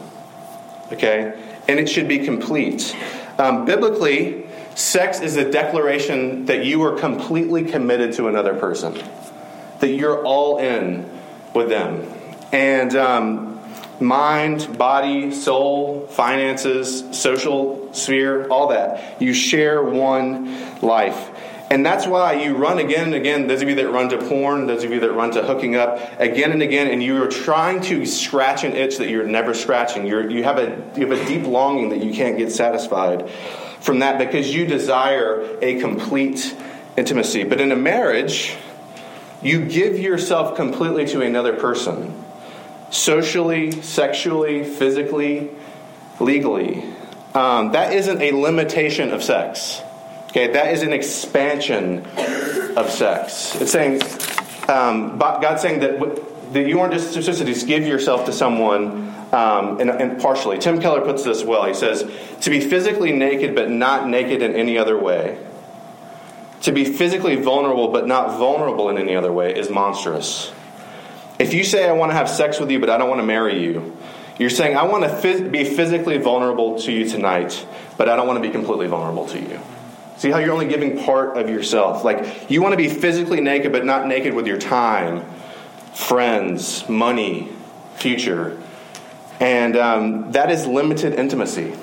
Okay? 0.92 1.40
And 1.68 1.78
it 1.78 1.88
should 1.88 2.08
be 2.08 2.20
complete. 2.20 2.96
Um, 3.38 3.64
biblically, 3.64 4.46
sex 4.74 5.20
is 5.20 5.36
a 5.36 5.50
declaration 5.50 6.46
that 6.46 6.64
you 6.64 6.82
are 6.84 6.98
completely 6.98 7.64
committed 7.64 8.14
to 8.14 8.28
another 8.28 8.54
person, 8.54 8.94
that 9.80 9.88
you're 9.88 10.24
all 10.24 10.58
in 10.58 11.08
with 11.54 11.68
them. 11.68 12.06
And 12.52 12.94
um, 12.94 13.60
mind, 14.00 14.78
body, 14.78 15.32
soul, 15.32 16.06
finances, 16.08 17.04
social 17.18 17.92
sphere, 17.92 18.48
all 18.48 18.68
that. 18.68 19.20
You 19.20 19.34
share 19.34 19.82
one 19.82 20.80
life. 20.80 21.30
And 21.68 21.84
that's 21.84 22.06
why 22.06 22.34
you 22.34 22.56
run 22.56 22.78
again 22.78 23.06
and 23.06 23.14
again, 23.14 23.48
those 23.48 23.60
of 23.60 23.68
you 23.68 23.74
that 23.76 23.90
run 23.90 24.08
to 24.10 24.18
porn, 24.18 24.68
those 24.68 24.84
of 24.84 24.92
you 24.92 25.00
that 25.00 25.12
run 25.12 25.32
to 25.32 25.42
hooking 25.42 25.74
up, 25.74 25.98
again 26.20 26.52
and 26.52 26.62
again, 26.62 26.88
and 26.88 27.02
you 27.02 27.20
are 27.22 27.26
trying 27.26 27.80
to 27.82 28.06
scratch 28.06 28.62
an 28.62 28.72
itch 28.72 28.98
that 28.98 29.08
you're 29.08 29.26
never 29.26 29.52
scratching. 29.52 30.06
You're, 30.06 30.30
you, 30.30 30.44
have 30.44 30.58
a, 30.58 30.82
you 30.96 31.08
have 31.08 31.20
a 31.20 31.24
deep 31.26 31.44
longing 31.44 31.88
that 31.88 32.04
you 32.04 32.14
can't 32.14 32.38
get 32.38 32.52
satisfied 32.52 33.28
from 33.80 33.98
that 33.98 34.18
because 34.18 34.54
you 34.54 34.66
desire 34.66 35.58
a 35.60 35.80
complete 35.80 36.56
intimacy. 36.96 37.42
But 37.42 37.60
in 37.60 37.72
a 37.72 37.76
marriage, 37.76 38.56
you 39.42 39.64
give 39.64 39.98
yourself 39.98 40.56
completely 40.56 41.06
to 41.08 41.20
another 41.22 41.54
person 41.54 42.22
socially, 42.90 43.72
sexually, 43.82 44.62
physically, 44.62 45.50
legally. 46.20 46.84
Um, 47.34 47.72
that 47.72 47.92
isn't 47.92 48.22
a 48.22 48.30
limitation 48.32 49.12
of 49.12 49.22
sex. 49.22 49.82
Okay, 50.36 50.52
that 50.52 50.74
is 50.74 50.82
an 50.82 50.92
expansion 50.92 52.04
of 52.76 52.90
sex. 52.90 53.58
It's 53.58 53.72
saying, 53.72 54.02
um, 54.68 55.16
God's 55.16 55.62
saying 55.62 55.80
that, 55.80 56.52
that 56.52 56.66
you 56.66 56.78
aren't 56.78 56.92
just 56.92 57.14
just 57.14 57.66
give 57.66 57.86
yourself 57.86 58.26
to 58.26 58.34
someone 58.34 59.14
um, 59.32 59.80
and, 59.80 59.88
and, 59.88 60.20
partially. 60.20 60.58
Tim 60.58 60.78
Keller 60.78 61.00
puts 61.00 61.24
this 61.24 61.42
well. 61.42 61.64
He 61.64 61.72
says, 61.72 62.02
to 62.42 62.50
be 62.50 62.60
physically 62.60 63.12
naked 63.12 63.54
but 63.54 63.70
not 63.70 64.10
naked 64.10 64.42
in 64.42 64.54
any 64.54 64.76
other 64.76 64.98
way, 64.98 65.42
to 66.60 66.70
be 66.70 66.84
physically 66.84 67.36
vulnerable 67.36 67.88
but 67.88 68.06
not 68.06 68.36
vulnerable 68.36 68.90
in 68.90 68.98
any 68.98 69.16
other 69.16 69.32
way 69.32 69.58
is 69.58 69.70
monstrous. 69.70 70.52
If 71.38 71.54
you 71.54 71.64
say, 71.64 71.88
I 71.88 71.92
want 71.92 72.10
to 72.10 72.14
have 72.14 72.28
sex 72.28 72.60
with 72.60 72.70
you 72.70 72.78
but 72.78 72.90
I 72.90 72.98
don't 72.98 73.08
want 73.08 73.22
to 73.22 73.26
marry 73.26 73.62
you, 73.62 73.96
you're 74.38 74.50
saying, 74.50 74.76
I 74.76 74.82
want 74.82 75.22
to 75.22 75.48
be 75.48 75.64
physically 75.64 76.18
vulnerable 76.18 76.78
to 76.80 76.92
you 76.92 77.08
tonight, 77.08 77.66
but 77.96 78.10
I 78.10 78.16
don't 78.16 78.26
want 78.26 78.36
to 78.36 78.46
be 78.46 78.52
completely 78.52 78.86
vulnerable 78.86 79.26
to 79.28 79.40
you. 79.40 79.58
See 80.16 80.30
how 80.30 80.38
you're 80.38 80.52
only 80.52 80.68
giving 80.68 81.04
part 81.04 81.36
of 81.36 81.50
yourself. 81.50 82.04
Like, 82.04 82.50
you 82.50 82.62
want 82.62 82.72
to 82.72 82.76
be 82.76 82.88
physically 82.88 83.40
naked, 83.40 83.72
but 83.72 83.84
not 83.84 84.06
naked 84.06 84.32
with 84.34 84.46
your 84.46 84.58
time, 84.58 85.24
friends, 85.94 86.88
money, 86.88 87.50
future. 87.96 88.60
And 89.40 89.76
um, 89.76 90.32
that 90.32 90.50
is 90.50 90.66
limited 90.66 91.14
intimacy. 91.14 91.74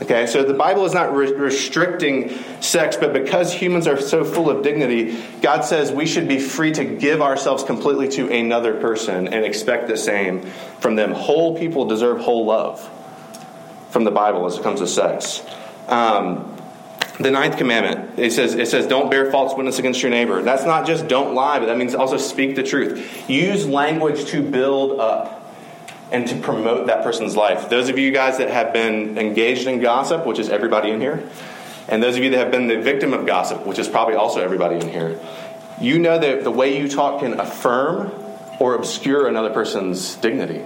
Okay, 0.00 0.26
so 0.26 0.44
the 0.44 0.54
Bible 0.54 0.84
is 0.84 0.94
not 0.94 1.12
re- 1.12 1.32
restricting 1.32 2.38
sex, 2.60 2.96
but 2.96 3.12
because 3.12 3.52
humans 3.52 3.88
are 3.88 4.00
so 4.00 4.24
full 4.24 4.48
of 4.48 4.62
dignity, 4.62 5.20
God 5.40 5.62
says 5.62 5.90
we 5.90 6.06
should 6.06 6.28
be 6.28 6.38
free 6.38 6.70
to 6.72 6.84
give 6.84 7.20
ourselves 7.20 7.64
completely 7.64 8.08
to 8.10 8.30
another 8.30 8.80
person 8.80 9.26
and 9.26 9.44
expect 9.44 9.88
the 9.88 9.96
same 9.96 10.42
from 10.78 10.94
them. 10.94 11.10
Whole 11.10 11.58
people 11.58 11.86
deserve 11.86 12.20
whole 12.20 12.46
love 12.46 12.88
from 13.90 14.04
the 14.04 14.12
Bible 14.12 14.46
as 14.46 14.58
it 14.58 14.62
comes 14.62 14.78
to 14.80 14.86
sex. 14.86 15.42
Um, 15.88 16.57
the 17.18 17.30
ninth 17.30 17.56
commandment 17.56 18.18
it 18.18 18.32
says 18.32 18.54
it 18.54 18.68
says 18.68 18.86
don't 18.86 19.10
bear 19.10 19.30
false 19.30 19.54
witness 19.56 19.78
against 19.78 20.02
your 20.02 20.10
neighbor. 20.10 20.42
That's 20.42 20.64
not 20.64 20.86
just 20.86 21.08
don't 21.08 21.34
lie 21.34 21.58
but 21.58 21.66
that 21.66 21.76
means 21.76 21.94
also 21.94 22.16
speak 22.16 22.56
the 22.56 22.62
truth. 22.62 23.28
Use 23.28 23.66
language 23.66 24.26
to 24.26 24.42
build 24.42 25.00
up 25.00 25.34
and 26.10 26.26
to 26.28 26.36
promote 26.36 26.86
that 26.86 27.02
person's 27.02 27.36
life. 27.36 27.68
Those 27.68 27.88
of 27.88 27.98
you 27.98 28.10
guys 28.12 28.38
that 28.38 28.48
have 28.50 28.72
been 28.72 29.18
engaged 29.18 29.66
in 29.66 29.80
gossip 29.80 30.26
which 30.26 30.38
is 30.38 30.48
everybody 30.48 30.90
in 30.90 31.00
here 31.00 31.28
and 31.88 32.02
those 32.02 32.16
of 32.16 32.22
you 32.22 32.30
that 32.30 32.38
have 32.38 32.50
been 32.50 32.68
the 32.68 32.80
victim 32.80 33.12
of 33.12 33.26
gossip 33.26 33.66
which 33.66 33.78
is 33.78 33.88
probably 33.88 34.14
also 34.14 34.40
everybody 34.40 34.76
in 34.76 34.88
here 34.88 35.18
you 35.80 35.98
know 35.98 36.18
that 36.18 36.44
the 36.44 36.50
way 36.50 36.78
you 36.80 36.88
talk 36.88 37.20
can 37.20 37.38
affirm 37.38 38.12
or 38.60 38.74
obscure 38.74 39.28
another 39.28 39.50
person's 39.50 40.16
dignity. 40.16 40.64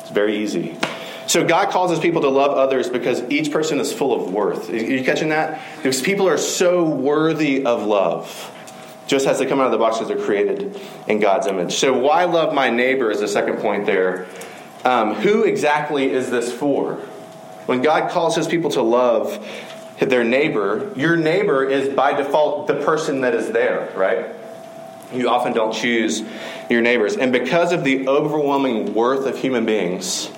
It's 0.00 0.10
very 0.10 0.38
easy 0.38 0.78
so 1.26 1.44
God 1.44 1.70
calls 1.70 1.90
his 1.90 2.00
people 2.00 2.22
to 2.22 2.28
love 2.28 2.52
others 2.52 2.88
because 2.88 3.22
each 3.30 3.50
person 3.50 3.80
is 3.80 3.92
full 3.92 4.14
of 4.14 4.32
worth. 4.32 4.70
Are 4.70 4.76
you 4.76 5.04
catching 5.04 5.30
that? 5.30 5.60
Because 5.76 6.00
people 6.00 6.28
are 6.28 6.38
so 6.38 6.84
worthy 6.84 7.64
of 7.64 7.82
love. 7.82 8.52
Just 9.06 9.26
as 9.26 9.38
they 9.38 9.46
come 9.46 9.60
out 9.60 9.66
of 9.66 9.72
the 9.72 9.78
box 9.78 9.98
because 9.98 10.08
they're 10.08 10.24
created 10.24 10.80
in 11.06 11.20
God's 11.20 11.46
image. 11.46 11.74
So 11.74 11.96
why 11.96 12.24
love 12.24 12.52
my 12.52 12.70
neighbor 12.70 13.10
is 13.10 13.20
the 13.20 13.28
second 13.28 13.58
point 13.58 13.86
there. 13.86 14.26
Um, 14.84 15.14
who 15.14 15.44
exactly 15.44 16.10
is 16.10 16.30
this 16.30 16.52
for? 16.52 16.94
When 17.66 17.82
God 17.82 18.10
calls 18.10 18.36
his 18.36 18.46
people 18.46 18.70
to 18.70 18.82
love 18.82 19.44
their 19.98 20.24
neighbor, 20.24 20.92
your 20.96 21.16
neighbor 21.16 21.64
is 21.64 21.94
by 21.94 22.12
default 22.12 22.66
the 22.66 22.74
person 22.74 23.22
that 23.22 23.34
is 23.34 23.50
there, 23.50 23.92
right? 23.96 24.26
You 25.12 25.28
often 25.28 25.52
don't 25.52 25.72
choose 25.72 26.22
your 26.68 26.80
neighbors. 26.80 27.16
And 27.16 27.32
because 27.32 27.72
of 27.72 27.84
the 27.84 28.08
overwhelming 28.08 28.94
worth 28.94 29.26
of 29.26 29.38
human 29.38 29.64
beings, 29.64 30.30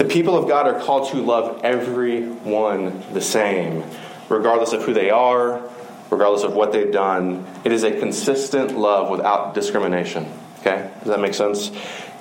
the 0.00 0.06
people 0.06 0.34
of 0.34 0.48
God 0.48 0.66
are 0.66 0.80
called 0.80 1.10
to 1.10 1.18
love 1.18 1.60
everyone 1.62 3.02
the 3.12 3.20
same, 3.20 3.84
regardless 4.30 4.72
of 4.72 4.82
who 4.82 4.94
they 4.94 5.10
are, 5.10 5.60
regardless 6.08 6.42
of 6.42 6.54
what 6.54 6.72
they've 6.72 6.90
done. 6.90 7.46
It 7.64 7.72
is 7.72 7.82
a 7.82 7.90
consistent 7.90 8.78
love 8.78 9.10
without 9.10 9.52
discrimination. 9.52 10.26
Okay? 10.60 10.90
Does 11.00 11.08
that 11.08 11.20
make 11.20 11.34
sense? 11.34 11.70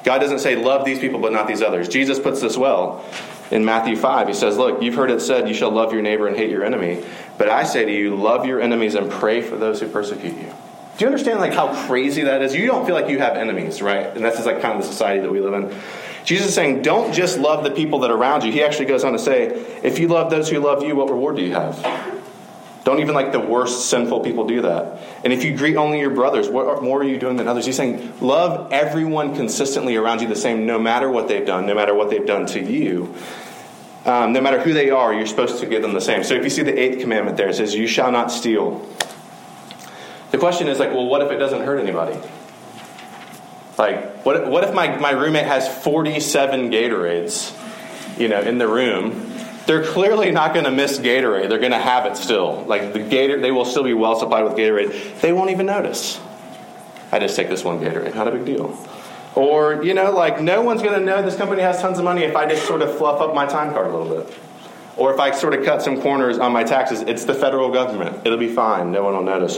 God 0.03 0.19
doesn't 0.19 0.39
say, 0.39 0.57
love 0.57 0.83
these 0.83 0.99
people 0.99 1.21
but 1.21 1.31
not 1.31 1.47
these 1.47 1.61
others. 1.61 1.87
Jesus 1.87 2.19
puts 2.19 2.41
this 2.41 2.57
well 2.57 3.05
in 3.49 3.63
Matthew 3.63 3.95
5. 3.95 4.27
He 4.27 4.33
says, 4.33 4.57
Look, 4.57 4.81
you've 4.81 4.95
heard 4.95 5.09
it 5.09 5.21
said, 5.21 5.47
you 5.47 5.53
shall 5.53 5.71
love 5.71 5.93
your 5.93 6.01
neighbor 6.01 6.27
and 6.27 6.35
hate 6.35 6.49
your 6.49 6.65
enemy. 6.65 7.01
But 7.37 7.47
I 7.47 7.63
say 7.63 7.85
to 7.85 7.91
you, 7.93 8.13
love 8.13 8.45
your 8.45 8.59
enemies 8.59 8.95
and 8.95 9.09
pray 9.09 9.41
for 9.41 9.55
those 9.55 9.79
who 9.79 9.87
persecute 9.87 10.35
you. 10.35 10.53
Do 10.97 11.05
you 11.05 11.07
understand 11.07 11.39
like 11.39 11.53
how 11.53 11.73
crazy 11.87 12.23
that 12.23 12.41
is? 12.41 12.53
You 12.53 12.65
don't 12.65 12.85
feel 12.85 12.93
like 12.93 13.07
you 13.07 13.19
have 13.19 13.37
enemies, 13.37 13.81
right? 13.81 14.05
And 14.05 14.25
that's 14.25 14.35
just 14.35 14.45
like 14.45 14.61
kind 14.61 14.77
of 14.77 14.81
the 14.81 14.91
society 14.91 15.21
that 15.21 15.31
we 15.31 15.39
live 15.39 15.53
in. 15.53 15.81
Jesus 16.29 16.49
is 16.49 16.53
saying, 16.53 16.83
don't 16.83 17.11
just 17.11 17.39
love 17.39 17.63
the 17.63 17.71
people 17.71 18.01
that 18.01 18.11
are 18.11 18.15
around 18.15 18.43
you. 18.43 18.51
He 18.51 18.61
actually 18.61 18.85
goes 18.85 19.03
on 19.03 19.13
to 19.13 19.17
say, 19.17 19.47
if 19.81 19.97
you 19.97 20.07
love 20.07 20.29
those 20.29 20.47
who 20.47 20.59
love 20.59 20.83
you, 20.83 20.95
what 20.95 21.09
reward 21.09 21.37
do 21.37 21.41
you 21.41 21.53
have? 21.53 21.83
Don't 22.83 22.99
even 22.99 23.15
like 23.15 23.31
the 23.31 23.39
worst 23.39 23.89
sinful 23.89 24.19
people 24.19 24.45
do 24.45 24.61
that. 24.61 25.01
And 25.23 25.33
if 25.33 25.43
you 25.43 25.57
greet 25.57 25.75
only 25.75 25.99
your 25.99 26.11
brothers, 26.11 26.47
what 26.47 26.83
more 26.83 26.99
are 26.99 27.03
you 27.03 27.17
doing 27.17 27.37
than 27.37 27.47
others? 27.47 27.65
He's 27.65 27.77
saying, 27.77 28.13
love 28.21 28.71
everyone 28.71 29.33
consistently 29.33 29.95
around 29.95 30.21
you 30.21 30.27
the 30.27 30.35
same, 30.35 30.67
no 30.67 30.77
matter 30.77 31.09
what 31.09 31.27
they've 31.27 31.47
done, 31.47 31.65
no 31.65 31.73
matter 31.73 31.95
what 31.95 32.11
they've 32.11 32.27
done 32.27 32.45
to 32.45 32.59
you. 32.63 33.15
Um, 34.05 34.31
no 34.31 34.39
matter 34.39 34.61
who 34.61 34.71
they 34.71 34.91
are, 34.91 35.11
you're 35.11 35.25
supposed 35.25 35.59
to 35.61 35.65
give 35.65 35.81
them 35.81 35.93
the 35.93 35.99
same. 35.99 36.23
So 36.23 36.35
if 36.35 36.43
you 36.43 36.51
see 36.51 36.61
the 36.61 36.79
eighth 36.79 37.01
commandment 37.01 37.37
there, 37.37 37.49
it 37.49 37.55
says, 37.55 37.73
You 37.73 37.87
shall 37.87 38.11
not 38.11 38.31
steal. 38.31 38.87
The 40.29 40.37
question 40.37 40.67
is 40.67 40.77
like, 40.77 40.91
well, 40.91 41.07
what 41.07 41.23
if 41.23 41.31
it 41.31 41.37
doesn't 41.37 41.61
hurt 41.61 41.79
anybody? 41.79 42.19
Like, 43.79 44.25
what, 44.25 44.45
what 44.49 44.65
if 44.65 44.73
my, 44.73 44.97
my 44.97 45.11
roommate 45.11 45.45
has 45.45 45.65
47 45.83 46.69
Gatorades, 46.69 47.55
you 48.19 48.27
know, 48.27 48.41
in 48.41 48.57
the 48.57 48.67
room? 48.67 49.33
They're 49.67 49.85
clearly 49.85 50.31
not 50.31 50.53
going 50.53 50.65
to 50.65 50.71
miss 50.71 50.99
Gatorade. 50.99 51.47
They're 51.47 51.59
going 51.59 51.71
to 51.71 51.79
have 51.79 52.05
it 52.05 52.17
still. 52.17 52.65
Like, 52.65 52.91
the 52.91 52.99
Gator, 52.99 53.39
they 53.39 53.51
will 53.51 53.63
still 53.63 53.83
be 53.83 53.93
well 53.93 54.19
supplied 54.19 54.43
with 54.43 54.53
Gatorade. 54.53 55.21
They 55.21 55.31
won't 55.31 55.51
even 55.51 55.65
notice. 55.65 56.19
I 57.11 57.19
just 57.19 57.37
take 57.37 57.47
this 57.47 57.63
one 57.63 57.79
Gatorade. 57.79 58.15
Not 58.15 58.27
a 58.27 58.31
big 58.31 58.45
deal. 58.45 58.77
Or, 59.35 59.81
you 59.81 59.93
know, 59.93 60.11
like, 60.11 60.41
no 60.41 60.61
one's 60.61 60.81
going 60.81 60.99
to 60.99 61.05
know 61.05 61.21
this 61.21 61.37
company 61.37 61.61
has 61.61 61.79
tons 61.79 61.99
of 61.99 62.03
money 62.03 62.23
if 62.23 62.35
I 62.35 62.49
just 62.49 62.67
sort 62.67 62.81
of 62.81 62.97
fluff 62.97 63.21
up 63.21 63.33
my 63.33 63.45
time 63.45 63.71
card 63.71 63.87
a 63.87 63.97
little 63.97 64.23
bit. 64.23 64.37
Or 64.97 65.13
if 65.13 65.21
I 65.21 65.31
sort 65.31 65.53
of 65.53 65.63
cut 65.63 65.81
some 65.81 66.01
corners 66.01 66.37
on 66.37 66.51
my 66.51 66.65
taxes, 66.65 66.99
it's 67.01 67.23
the 67.23 67.33
federal 67.33 67.71
government. 67.71 68.25
It'll 68.25 68.37
be 68.37 68.53
fine. 68.53 68.91
No 68.91 69.03
one 69.03 69.13
will 69.13 69.23
notice. 69.23 69.57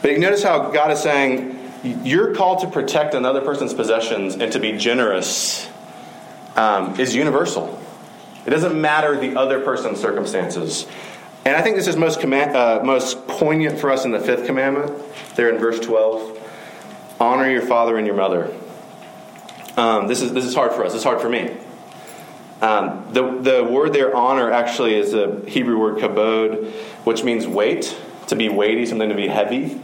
But 0.00 0.10
you 0.10 0.18
notice 0.18 0.42
how 0.42 0.70
God 0.72 0.90
is 0.90 1.00
saying, 1.00 1.61
you're 1.82 2.34
called 2.34 2.60
to 2.60 2.68
protect 2.68 3.14
another 3.14 3.40
person's 3.40 3.74
possessions 3.74 4.34
and 4.34 4.52
to 4.52 4.60
be 4.60 4.72
generous 4.72 5.68
um, 6.56 6.98
is 7.00 7.14
universal. 7.14 7.80
It 8.46 8.50
doesn't 8.50 8.80
matter 8.80 9.18
the 9.18 9.38
other 9.38 9.60
person's 9.60 10.00
circumstances. 10.00 10.86
And 11.44 11.56
I 11.56 11.62
think 11.62 11.76
this 11.76 11.88
is 11.88 11.96
most, 11.96 12.20
command, 12.20 12.56
uh, 12.56 12.82
most 12.84 13.26
poignant 13.26 13.80
for 13.80 13.90
us 13.90 14.04
in 14.04 14.12
the 14.12 14.20
fifth 14.20 14.46
commandment, 14.46 14.92
there 15.34 15.48
in 15.48 15.58
verse 15.58 15.80
12. 15.80 16.38
Honor 17.20 17.50
your 17.50 17.62
father 17.62 17.96
and 17.96 18.06
your 18.06 18.16
mother. 18.16 18.54
Um, 19.76 20.06
this, 20.06 20.20
is, 20.20 20.32
this 20.32 20.44
is 20.44 20.54
hard 20.54 20.72
for 20.72 20.84
us. 20.84 20.94
It's 20.94 21.04
hard 21.04 21.20
for 21.20 21.28
me. 21.28 21.56
Um, 22.60 23.08
the, 23.12 23.38
the 23.40 23.64
word 23.64 23.92
there, 23.92 24.14
honor, 24.14 24.52
actually 24.52 24.94
is 24.94 25.14
a 25.14 25.40
Hebrew 25.48 25.78
word 25.78 25.96
kabod, 25.96 26.70
which 27.04 27.24
means 27.24 27.46
weight, 27.46 27.96
to 28.28 28.36
be 28.36 28.48
weighty, 28.48 28.86
something 28.86 29.08
to 29.08 29.16
be 29.16 29.26
heavy. 29.26 29.80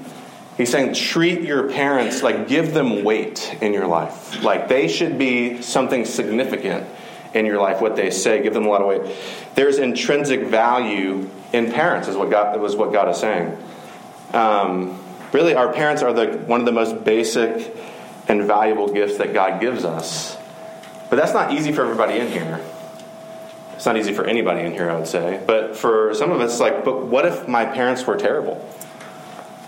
He's 0.58 0.70
saying 0.70 0.94
treat 0.94 1.42
your 1.42 1.70
parents, 1.70 2.22
like 2.22 2.48
give 2.48 2.74
them 2.74 3.04
weight 3.04 3.56
in 3.62 3.72
your 3.72 3.86
life. 3.86 4.42
Like 4.42 4.68
they 4.68 4.88
should 4.88 5.16
be 5.16 5.62
something 5.62 6.04
significant 6.04 6.84
in 7.32 7.46
your 7.46 7.60
life, 7.60 7.80
what 7.80 7.94
they 7.94 8.10
say, 8.10 8.42
give 8.42 8.54
them 8.54 8.66
a 8.66 8.68
lot 8.68 8.80
of 8.80 8.88
weight. 8.88 9.16
There's 9.54 9.78
intrinsic 9.78 10.42
value 10.42 11.30
in 11.52 11.70
parents, 11.70 12.08
is 12.08 12.16
what 12.16 12.28
God, 12.28 12.60
was 12.60 12.74
what 12.74 12.92
God 12.92 13.08
is 13.08 13.18
saying. 13.18 13.56
Um, 14.32 15.00
really, 15.32 15.54
our 15.54 15.72
parents 15.72 16.02
are 16.02 16.12
the, 16.12 16.38
one 16.38 16.58
of 16.58 16.66
the 16.66 16.72
most 16.72 17.04
basic 17.04 17.74
and 18.26 18.42
valuable 18.42 18.92
gifts 18.92 19.18
that 19.18 19.32
God 19.32 19.60
gives 19.60 19.84
us. 19.84 20.36
But 21.08 21.16
that's 21.16 21.32
not 21.32 21.52
easy 21.52 21.70
for 21.70 21.82
everybody 21.82 22.18
in 22.18 22.32
here. 22.32 22.60
It's 23.74 23.86
not 23.86 23.96
easy 23.96 24.12
for 24.12 24.24
anybody 24.24 24.62
in 24.62 24.72
here, 24.72 24.90
I 24.90 24.96
would 24.96 25.06
say. 25.06 25.40
But 25.46 25.76
for 25.76 26.12
some 26.14 26.32
of 26.32 26.40
us, 26.40 26.58
like, 26.58 26.84
but 26.84 27.06
what 27.06 27.24
if 27.24 27.46
my 27.46 27.64
parents 27.64 28.04
were 28.04 28.16
terrible? 28.16 28.56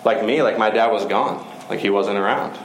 Like 0.04 0.24
me, 0.24 0.42
like 0.42 0.58
my 0.58 0.70
dad 0.70 0.88
was 0.88 1.04
gone, 1.06 1.46
like 1.68 1.80
he 1.80 1.90
wasn't 1.90 2.18
around. 2.18 2.58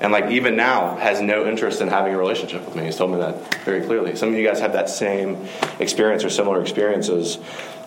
And 0.00 0.12
like 0.12 0.30
even 0.30 0.56
now 0.56 0.96
has 0.96 1.20
no 1.20 1.46
interest 1.46 1.80
in 1.80 1.88
having 1.88 2.14
a 2.14 2.18
relationship 2.18 2.64
with 2.64 2.76
me. 2.76 2.84
He's 2.84 2.96
told 2.96 3.10
me 3.10 3.18
that 3.18 3.54
very 3.64 3.84
clearly. 3.84 4.14
Some 4.14 4.28
of 4.28 4.36
you 4.36 4.46
guys 4.46 4.60
have 4.60 4.72
that 4.74 4.88
same 4.88 5.48
experience 5.80 6.24
or 6.24 6.30
similar 6.30 6.60
experiences. 6.60 7.36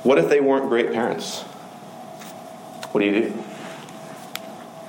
What 0.03 0.17
if 0.17 0.27
they 0.27 0.41
weren't 0.41 0.67
great 0.67 0.91
parents? 0.91 1.41
What 2.91 2.99
do 2.99 3.07
you 3.07 3.21
do? 3.21 3.43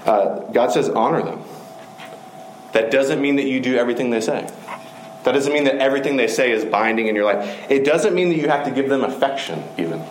Uh, 0.04 0.40
God 0.50 0.72
says 0.72 0.88
honor 0.88 1.22
them. 1.22 1.44
That 2.72 2.90
doesn't 2.90 3.20
mean 3.20 3.36
that 3.36 3.44
you 3.44 3.60
do 3.60 3.76
everything 3.76 4.10
they 4.10 4.20
say. 4.20 4.50
That 5.22 5.32
doesn't 5.32 5.52
mean 5.52 5.64
that 5.64 5.76
everything 5.76 6.16
they 6.16 6.26
say 6.26 6.50
is 6.50 6.64
binding 6.64 7.06
in 7.06 7.14
your 7.14 7.24
life. 7.24 7.70
It 7.70 7.84
doesn't 7.84 8.14
mean 8.14 8.30
that 8.30 8.36
you 8.36 8.48
have 8.48 8.64
to 8.64 8.72
give 8.72 8.88
them 8.88 9.04
affection, 9.04 9.62
even. 9.78 10.02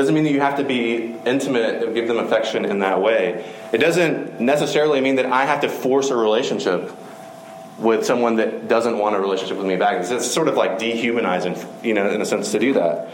Doesn't 0.00 0.14
mean 0.14 0.24
that 0.24 0.32
you 0.32 0.40
have 0.40 0.56
to 0.56 0.64
be 0.64 1.14
intimate 1.26 1.82
and 1.82 1.94
give 1.94 2.08
them 2.08 2.16
affection 2.16 2.64
in 2.64 2.78
that 2.78 3.02
way. 3.02 3.44
It 3.70 3.78
doesn't 3.82 4.40
necessarily 4.40 4.98
mean 5.02 5.16
that 5.16 5.26
I 5.26 5.44
have 5.44 5.60
to 5.60 5.68
force 5.68 6.08
a 6.08 6.16
relationship 6.16 6.90
with 7.78 8.06
someone 8.06 8.36
that 8.36 8.66
doesn't 8.66 8.96
want 8.96 9.14
a 9.14 9.20
relationship 9.20 9.58
with 9.58 9.66
me 9.66 9.76
back. 9.76 10.00
It's, 10.00 10.10
it's 10.10 10.30
sort 10.30 10.48
of 10.48 10.54
like 10.54 10.78
dehumanizing, 10.78 11.54
you 11.82 11.92
know, 11.92 12.08
in 12.08 12.22
a 12.22 12.24
sense, 12.24 12.50
to 12.52 12.58
do 12.58 12.72
that. 12.72 13.10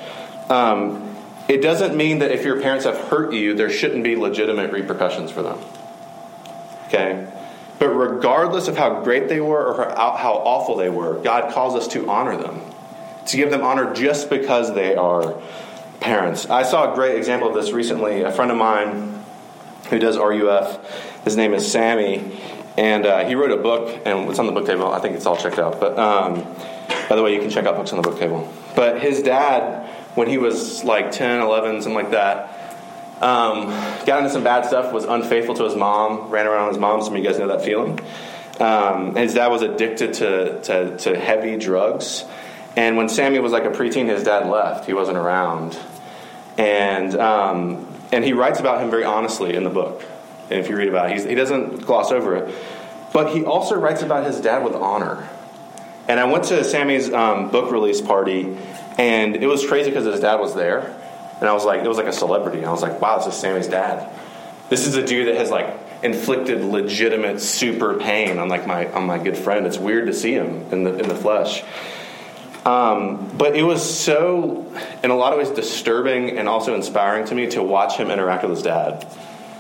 Um, 0.49 1.17
it 1.49 1.61
doesn't 1.61 1.97
mean 1.97 2.21
that 2.21 2.31
if 2.31 2.45
your 2.45 2.61
parents 2.61 2.85
have 2.85 2.97
hurt 2.97 3.33
you, 3.33 3.57
there 3.57 3.69
shouldn't 3.69 4.05
be 4.05 4.15
legitimate 4.15 4.71
repercussions 4.71 5.33
for 5.33 5.43
them. 5.43 5.59
Okay? 6.87 7.27
But 7.81 7.89
regardless 7.89 8.69
of 8.69 8.77
how 8.77 9.03
great 9.03 9.29
they 9.29 9.41
were 9.41 9.75
or 9.75 9.91
how 9.97 10.41
awful 10.45 10.77
they 10.77 10.89
were, 10.89 11.21
God 11.21 11.53
calls 11.53 11.75
us 11.75 11.89
to 11.95 12.09
honor 12.09 12.37
them, 12.37 12.61
to 13.27 13.37
give 13.37 13.51
them 13.51 13.63
honor 13.63 13.93
just 13.93 14.31
because 14.31 14.73
they 14.73 14.95
are 14.95 15.43
parents. 16.01 16.47
I 16.47 16.63
saw 16.63 16.93
a 16.93 16.95
great 16.95 17.17
example 17.17 17.49
of 17.49 17.55
this 17.55 17.73
recently. 17.73 18.23
A 18.23 18.33
friend 18.33 18.51
of 18.51 18.57
mine 18.57 19.25
who 19.91 19.99
does 19.99 20.19
RUF, 20.19 21.25
his 21.25 21.37
name 21.37 21.55
is 21.55 21.71
Sammy, 21.71 22.41
and 22.77 23.07
uh, 23.07 23.27
he 23.27 23.35
wrote 23.35 23.53
a 23.53 23.57
book, 23.57 24.03
and 24.05 24.29
it's 24.29 24.39
on 24.39 24.47
the 24.47 24.53
book 24.53 24.67
table. 24.67 24.93
I 24.93 25.01
think 25.01 25.17
it's 25.17 25.27
all 25.27 25.37
checked 25.37 25.59
out. 25.59 25.81
But 25.81 25.99
um, 25.99 26.47
by 27.09 27.17
the 27.17 27.23
way, 27.23 27.35
you 27.35 27.41
can 27.41 27.51
check 27.51 27.67
out 27.67 27.77
books 27.77 27.93
on 27.93 28.03
the 28.03 28.09
book 28.09 28.19
table. 28.19 28.53
But 28.75 29.01
his 29.01 29.23
dad, 29.23 29.89
when 30.15 30.29
he 30.29 30.39
was 30.39 30.85
like 30.85 31.13
10, 31.13 31.41
11, 31.41 31.83
something 31.83 31.95
like 31.95 32.11
that, 32.11 32.53
um, 33.21 33.69
got 34.05 34.19
into 34.19 34.31
some 34.31 34.45
bad 34.45 34.67
stuff, 34.67 34.93
was 34.93 35.05
unfaithful 35.05 35.55
to 35.55 35.65
his 35.65 35.75
mom, 35.75 36.29
ran 36.29 36.47
around 36.47 36.69
his 36.69 36.79
mom. 36.79 37.03
Some 37.03 37.15
of 37.15 37.19
you 37.19 37.25
guys 37.25 37.39
know 37.39 37.49
that 37.49 37.65
feeling. 37.65 37.99
Um, 38.61 39.15
his 39.15 39.35
dad 39.35 39.49
was 39.49 39.63
addicted 39.63 40.15
to, 40.15 40.61
to, 40.63 40.99
to 40.99 41.19
heavy 41.19 41.57
drugs. 41.57 42.25
And 42.77 42.97
when 42.97 43.09
Sammy 43.09 43.39
was 43.39 43.53
like 43.53 43.65
a 43.65 43.71
preteen, 43.71 44.09
his 44.09 44.23
dad 44.23 44.47
left. 44.49 44.85
He 44.85 44.93
wasn't 44.93 45.17
around. 45.17 45.79
And, 46.59 47.15
um, 47.15 47.89
and 48.13 48.23
he 48.23 48.35
writes 48.35 48.61
about 48.61 48.83
him 48.83 48.91
very 48.91 49.05
honestly 49.05 49.55
in 49.55 49.65
the 49.65 49.71
book. 49.71 50.05
And 50.51 50.61
if 50.61 50.69
you 50.69 50.77
read 50.77 50.89
about 50.89 51.11
it, 51.11 51.27
he 51.27 51.35
doesn't 51.35 51.87
gloss 51.87 52.13
over 52.13 52.37
it. 52.37 52.55
But 53.13 53.35
he 53.35 53.45
also 53.45 53.77
writes 53.77 54.03
about 54.03 54.27
his 54.27 54.41
dad 54.41 54.63
with 54.63 54.75
honor. 54.75 55.29
And 56.07 56.21
I 56.21 56.25
went 56.25 56.45
to 56.45 56.63
Sammy's 56.63 57.13
um, 57.13 57.51
book 57.51 57.73
release 57.73 58.01
party, 58.01 58.57
and 58.97 59.35
it 59.35 59.47
was 59.47 59.67
crazy 59.67 59.91
because 59.91 60.05
his 60.05 60.21
dad 60.21 60.37
was 60.37 60.55
there. 60.55 61.03
And 61.41 61.49
I 61.49 61.53
was 61.53 61.65
like, 61.65 61.83
it 61.83 61.89
was 61.89 61.97
like 61.97 62.07
a 62.07 62.13
celebrity. 62.13 62.59
And 62.59 62.67
I 62.67 62.71
was 62.71 62.83
like, 62.83 63.01
wow, 63.01 63.19
this 63.19 63.27
is 63.27 63.35
Sammy's 63.35 63.69
dad. 63.69 64.09
This 64.69 64.87
is 64.87 64.95
a 64.97 65.05
dude 65.05 65.29
that 65.29 65.37
has 65.37 65.51
like 65.51 65.77
inflicted 66.03 66.63
legitimate 66.63 67.41
super 67.41 67.95
pain 67.95 68.39
on 68.39 68.49
like 68.49 68.67
my 68.67 68.91
on 68.93 69.07
my 69.07 69.19
good 69.19 69.37
friend. 69.37 69.67
It's 69.67 69.79
weird 69.79 70.07
to 70.07 70.13
see 70.13 70.33
him 70.33 70.67
in 70.73 70.85
the 70.85 70.97
in 70.99 71.09
the 71.09 71.15
flesh. 71.15 71.63
Um, 72.67 73.31
but 73.39 73.55
it 73.55 73.63
was 73.63 73.81
so, 73.81 74.67
in 75.05 75.11
a 75.11 75.17
lot 75.17 75.33
of 75.33 75.39
ways, 75.39 75.51
disturbing 75.51 76.37
and 76.37 76.49
also 76.49 76.75
inspiring 76.75 77.25
to 77.27 77.35
me 77.35 77.47
to 77.51 77.63
watch 77.63 77.97
him 77.97 78.11
interact 78.11 78.43
with 78.43 78.51
his 78.51 78.63
dad, 78.63 79.07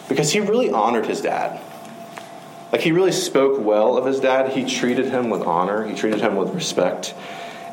because 0.09 0.33
he 0.33 0.41
really 0.41 0.71
honored 0.71 1.07
his 1.07 1.21
dad. 1.21 1.63
Like 2.73 2.81
he 2.81 2.91
really 2.91 3.13
spoke 3.13 3.61
well 3.65 3.97
of 3.97 4.07
his 4.07 4.19
dad. 4.19 4.51
He 4.51 4.65
treated 4.65 5.07
him 5.07 5.31
with 5.31 5.43
honor. 5.43 5.87
He 5.87 5.95
treated 5.95 6.21
him 6.21 6.35
with 6.35 6.53
respect. 6.53 7.15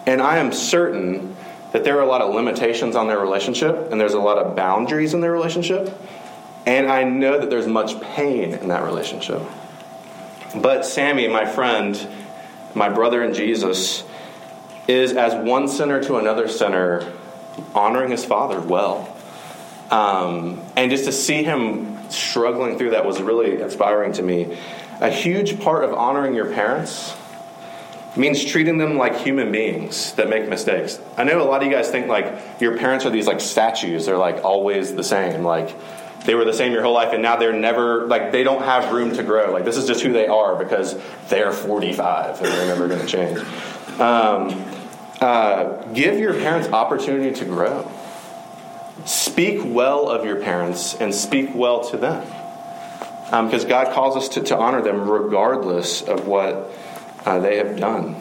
And 0.06 0.22
I 0.22 0.38
am 0.38 0.54
certain 0.54 1.36
that 1.72 1.84
there 1.84 1.98
are 1.98 2.02
a 2.02 2.06
lot 2.06 2.22
of 2.22 2.36
limitations 2.36 2.96
on 2.96 3.08
their 3.08 3.20
relationship 3.20 3.92
and 3.92 4.00
there's 4.00 4.14
a 4.14 4.20
lot 4.20 4.38
of 4.38 4.56
boundaries 4.56 5.16
in 5.16 5.22
their 5.22 5.32
relationship. 5.32 6.00
And 6.68 6.88
I 6.88 7.04
know 7.06 7.40
that 7.40 7.50
there's 7.50 7.66
much 7.66 8.00
pain 8.02 8.54
in 8.54 8.68
that 8.68 8.84
relationship. 8.84 9.42
But 10.56 10.86
Sammy, 10.86 11.28
my 11.28 11.46
friend, 11.46 12.08
my 12.76 12.90
brother 12.90 13.24
in 13.24 13.34
Jesus, 13.34 14.04
is 14.88 15.14
as 15.14 15.34
one 15.34 15.68
sinner 15.68 16.04
to 16.04 16.18
another 16.18 16.48
sinner, 16.48 17.12
honoring 17.74 18.12
his 18.12 18.26
father 18.26 18.60
well. 18.60 19.16
Um, 19.92 20.62
and 20.76 20.90
just 20.90 21.06
to 21.06 21.12
see 21.12 21.44
him 21.44 21.94
struggling 22.10 22.78
through 22.78 22.92
that 22.92 23.06
was 23.06 23.22
really 23.22 23.62
inspiring 23.62 24.14
to 24.14 24.24
me. 24.24 24.58
A 25.02 25.10
huge 25.10 25.60
part 25.60 25.84
of 25.84 25.94
honoring 25.94 26.34
your 26.34 26.52
parents 26.54 27.16
means 28.16 28.44
treating 28.46 28.78
them 28.78 28.98
like 28.98 29.18
human 29.18 29.52
beings 29.52 30.14
that 30.14 30.30
make 30.30 30.48
mistakes. 30.48 31.00
I 31.18 31.24
know 31.24 31.42
a 31.42 31.44
lot 31.44 31.62
of 31.62 31.68
you 31.68 31.74
guys 31.74 31.90
think 31.90 32.08
like 32.08 32.62
your 32.62 32.78
parents 32.78 33.06
are 33.06 33.10
these 33.10 33.28
like 33.28 33.42
statues, 33.42 34.06
they're 34.06 34.18
like 34.18 34.44
always 34.44 34.94
the 34.94 35.04
same. 35.04 35.44
Like 35.44 35.76
they 36.26 36.36
were 36.36 36.46
the 36.46 36.54
same 36.54 36.72
your 36.72 36.84
whole 36.84 36.94
life 36.94 37.12
and 37.12 37.22
now 37.22 37.36
they're 37.36 37.54
never 37.54 38.06
like 38.08 38.32
they 38.32 38.44
don't 38.44 38.64
have 38.64 38.94
room 38.94 39.14
to 39.16 39.24
grow. 39.24 39.52
Like 39.52 39.66
this 39.66 39.78
is 39.78 39.88
just 39.88 40.04
who 40.04 40.14
they 40.14 40.28
are 40.28 40.56
because 40.56 40.96
they're 41.30 41.52
45 41.52 42.42
and 42.42 42.46
they're 42.46 42.68
never 42.68 42.88
going 42.88 43.02
to 43.02 43.08
change. 43.08 43.40
Um, 44.00 44.50
uh, 45.24 45.82
give 45.94 46.20
your 46.20 46.34
parents 46.34 46.68
opportunity 46.70 47.34
to 47.40 47.46
grow. 47.46 47.90
Speak 49.06 49.62
well 49.64 50.10
of 50.10 50.26
your 50.26 50.42
parents 50.42 50.96
and 50.96 51.14
speak 51.16 51.56
well 51.56 51.90
to 51.90 51.98
them. 51.98 52.26
Because 53.26 53.64
um, 53.64 53.70
God 53.70 53.94
calls 53.94 54.16
us 54.16 54.30
to, 54.30 54.44
to 54.44 54.58
honor 54.58 54.82
them 54.82 55.10
regardless 55.10 56.04
of 56.04 56.28
what 56.28 56.72
uh, 57.26 57.40
they 57.40 57.58
have 57.58 57.80
done. 57.80 58.16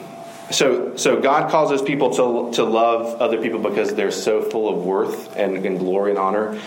So, 0.51 0.97
so 0.97 1.21
God 1.21 1.51
calls 1.51 1.73
us 1.73 1.83
people 1.83 2.11
to, 2.11 2.57
to 2.57 2.65
love 2.65 3.21
other 3.21 3.41
people 3.41 3.61
because 3.61 3.95
they're 3.95 4.11
so 4.11 4.43
full 4.43 4.69
of 4.69 4.85
worth 4.85 5.37
and, 5.37 5.65
and 5.67 5.79
glory 5.79 6.11
and 6.11 6.19
honor. 6.19 6.61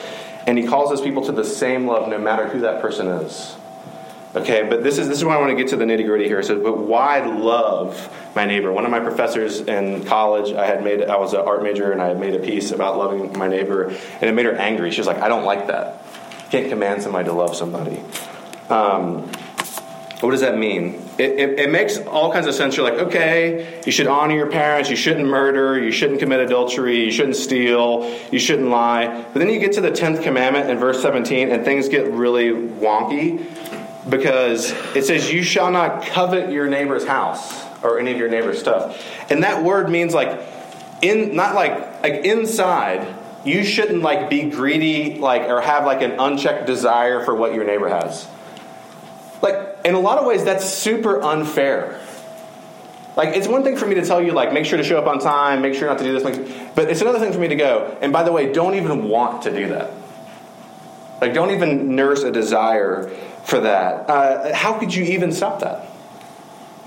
And 0.45 0.57
He 0.57 0.67
calls 0.67 0.91
us 0.91 1.01
people 1.01 1.25
to 1.25 1.31
the 1.31 1.43
same 1.43 1.87
love 1.87 2.09
no 2.09 2.19
matter 2.19 2.47
who 2.47 2.61
that 2.61 2.81
person 2.81 3.07
is. 3.07 3.55
Okay, 4.35 4.67
but 4.67 4.83
this 4.83 4.97
is 4.97 5.07
this 5.07 5.19
is 5.19 5.23
why 5.23 5.35
I 5.35 5.39
want 5.39 5.51
to 5.51 5.55
get 5.55 5.69
to 5.69 5.77
the 5.77 5.85
nitty 5.85 6.05
gritty 6.05 6.27
here. 6.27 6.43
So, 6.43 6.61
but 6.61 6.77
why 6.77 7.25
love 7.25 8.13
my 8.35 8.45
neighbor? 8.45 8.69
One 8.69 8.83
of 8.83 8.91
my 8.91 8.99
professors 8.99 9.61
in 9.61 10.03
college, 10.03 10.53
I 10.53 10.65
had 10.65 10.83
made 10.83 11.01
I 11.03 11.15
was 11.15 11.33
an 11.33 11.39
art 11.39 11.63
major, 11.63 11.93
and 11.93 12.01
I 12.01 12.07
had 12.07 12.19
made 12.19 12.35
a 12.35 12.39
piece 12.39 12.71
about 12.71 12.97
loving 12.97 13.37
my 13.37 13.47
neighbor, 13.47 13.85
and 13.85 14.23
it 14.23 14.33
made 14.33 14.45
her 14.45 14.55
angry. 14.55 14.91
She 14.91 14.99
was 14.99 15.07
like, 15.07 15.21
"I 15.21 15.29
don't 15.29 15.45
like 15.45 15.67
that. 15.67 16.03
Can't 16.51 16.67
command 16.67 17.01
somebody 17.01 17.25
to 17.29 17.33
love 17.33 17.55
somebody." 17.55 18.01
Um, 18.69 19.31
what 20.19 20.31
does 20.31 20.41
that 20.41 20.57
mean? 20.57 21.01
It, 21.17 21.31
it, 21.39 21.59
it, 21.59 21.69
makes 21.69 21.97
all 21.97 22.31
kinds 22.33 22.47
of 22.47 22.55
sense. 22.55 22.75
You're 22.75 22.89
like, 22.89 23.07
okay, 23.07 23.81
you 23.85 23.91
should 23.91 24.07
honor 24.07 24.33
your 24.33 24.49
parents, 24.49 24.89
you 24.89 24.95
shouldn't 24.95 25.27
murder, 25.27 25.79
you 25.79 25.91
shouldn't 25.91 26.19
commit 26.19 26.39
adultery, 26.39 27.05
you 27.05 27.11
shouldn't 27.11 27.35
steal, 27.35 28.11
you 28.31 28.39
shouldn't 28.39 28.69
lie. 28.69 29.23
But 29.33 29.39
then 29.39 29.49
you 29.49 29.59
get 29.59 29.73
to 29.73 29.81
the 29.81 29.91
10th 29.91 30.23
commandment 30.23 30.69
in 30.69 30.77
verse 30.77 31.01
17, 31.01 31.51
and 31.51 31.63
things 31.63 31.89
get 31.89 32.11
really 32.11 32.49
wonky 32.49 33.45
because 34.09 34.71
it 34.95 35.05
says, 35.05 35.31
You 35.31 35.43
shall 35.43 35.71
not 35.71 36.05
covet 36.05 36.51
your 36.51 36.67
neighbor's 36.67 37.05
house 37.05 37.63
or 37.83 37.99
any 37.99 38.11
of 38.11 38.17
your 38.17 38.29
neighbor's 38.29 38.59
stuff. 38.59 39.03
And 39.29 39.43
that 39.43 39.63
word 39.63 39.89
means 39.89 40.13
like, 40.13 40.41
in 41.01 41.35
not 41.35 41.55
like, 41.55 42.03
like 42.03 42.25
inside, 42.25 43.15
you 43.43 43.63
shouldn't 43.63 44.01
like 44.01 44.29
be 44.29 44.49
greedy 44.49 45.19
like 45.19 45.43
or 45.43 45.61
have 45.61 45.85
like 45.85 46.01
an 46.01 46.19
unchecked 46.19 46.65
desire 46.65 47.23
for 47.23 47.35
what 47.35 47.53
your 47.53 47.63
neighbor 47.63 47.89
has 47.89 48.27
like, 49.45 49.77
in 49.85 49.93
a 49.93 49.99
lot 49.99 50.17
of 50.17 50.25
ways, 50.25 50.43
that's 50.43 50.67
super 50.67 51.21
unfair. 51.21 51.99
Like, 53.15 53.37
it's 53.37 53.47
one 53.47 53.63
thing 53.63 53.77
for 53.77 53.85
me 53.85 53.95
to 53.95 54.05
tell 54.05 54.21
you, 54.21 54.33
like, 54.33 54.51
make 54.51 54.65
sure 54.65 54.77
to 54.77 54.83
show 54.83 54.97
up 54.97 55.07
on 55.07 55.19
time, 55.19 55.61
make 55.61 55.75
sure 55.75 55.87
not 55.87 55.99
to 55.99 56.03
do 56.03 56.19
this, 56.19 56.23
but 56.75 56.89
it's 56.89 57.01
another 57.01 57.19
thing 57.19 57.31
for 57.31 57.39
me 57.39 57.47
to 57.47 57.55
go, 57.55 57.97
and 58.01 58.11
by 58.11 58.23
the 58.23 58.31
way, 58.31 58.51
don't 58.51 58.75
even 58.75 59.07
want 59.07 59.43
to 59.43 59.55
do 59.55 59.67
that. 59.69 59.91
Like, 61.21 61.33
don't 61.33 61.51
even 61.51 61.95
nurse 61.95 62.23
a 62.23 62.31
desire 62.31 63.09
for 63.45 63.61
that. 63.61 64.09
Uh, 64.09 64.53
how 64.53 64.77
could 64.77 64.93
you 64.93 65.03
even 65.05 65.31
stop 65.31 65.61
that? 65.61 65.85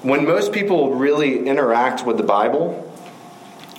When 0.03 0.25
most 0.27 0.53
people 0.53 0.95
really 0.95 1.47
interact 1.47 2.07
with 2.07 2.17
the 2.17 2.23
Bible, 2.23 2.85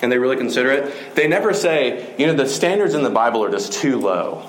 and 0.02 0.10
they 0.10 0.18
really 0.18 0.36
consider 0.36 0.70
it, 0.70 1.14
they 1.14 1.28
never 1.28 1.54
say, 1.54 2.14
you 2.18 2.26
know, 2.26 2.34
the 2.34 2.48
standards 2.48 2.94
in 2.94 3.02
the 3.02 3.10
Bible 3.10 3.44
are 3.44 3.50
just 3.50 3.72
too 3.72 3.98
low. 3.98 4.46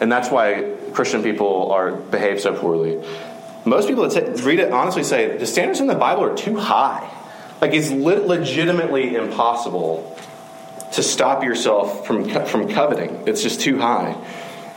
And 0.00 0.10
that's 0.10 0.30
why 0.30 0.76
Christian 0.92 1.22
people 1.22 1.70
are 1.72 1.92
behave 1.92 2.40
so 2.40 2.54
poorly 2.54 3.02
most 3.68 3.88
people 3.88 4.08
that 4.08 4.40
read 4.42 4.58
it 4.58 4.72
honestly 4.72 5.04
say 5.04 5.36
the 5.36 5.46
standards 5.46 5.80
in 5.80 5.86
the 5.86 5.94
Bible 5.94 6.24
are 6.24 6.36
too 6.36 6.56
high. 6.56 7.08
Like 7.60 7.74
it's 7.74 7.90
le- 7.90 8.24
legitimately 8.26 9.14
impossible 9.14 10.16
to 10.92 11.02
stop 11.02 11.44
yourself 11.44 12.06
from 12.06 12.28
from 12.46 12.68
coveting. 12.68 13.24
It's 13.26 13.42
just 13.42 13.60
too 13.60 13.78
high. 13.78 14.16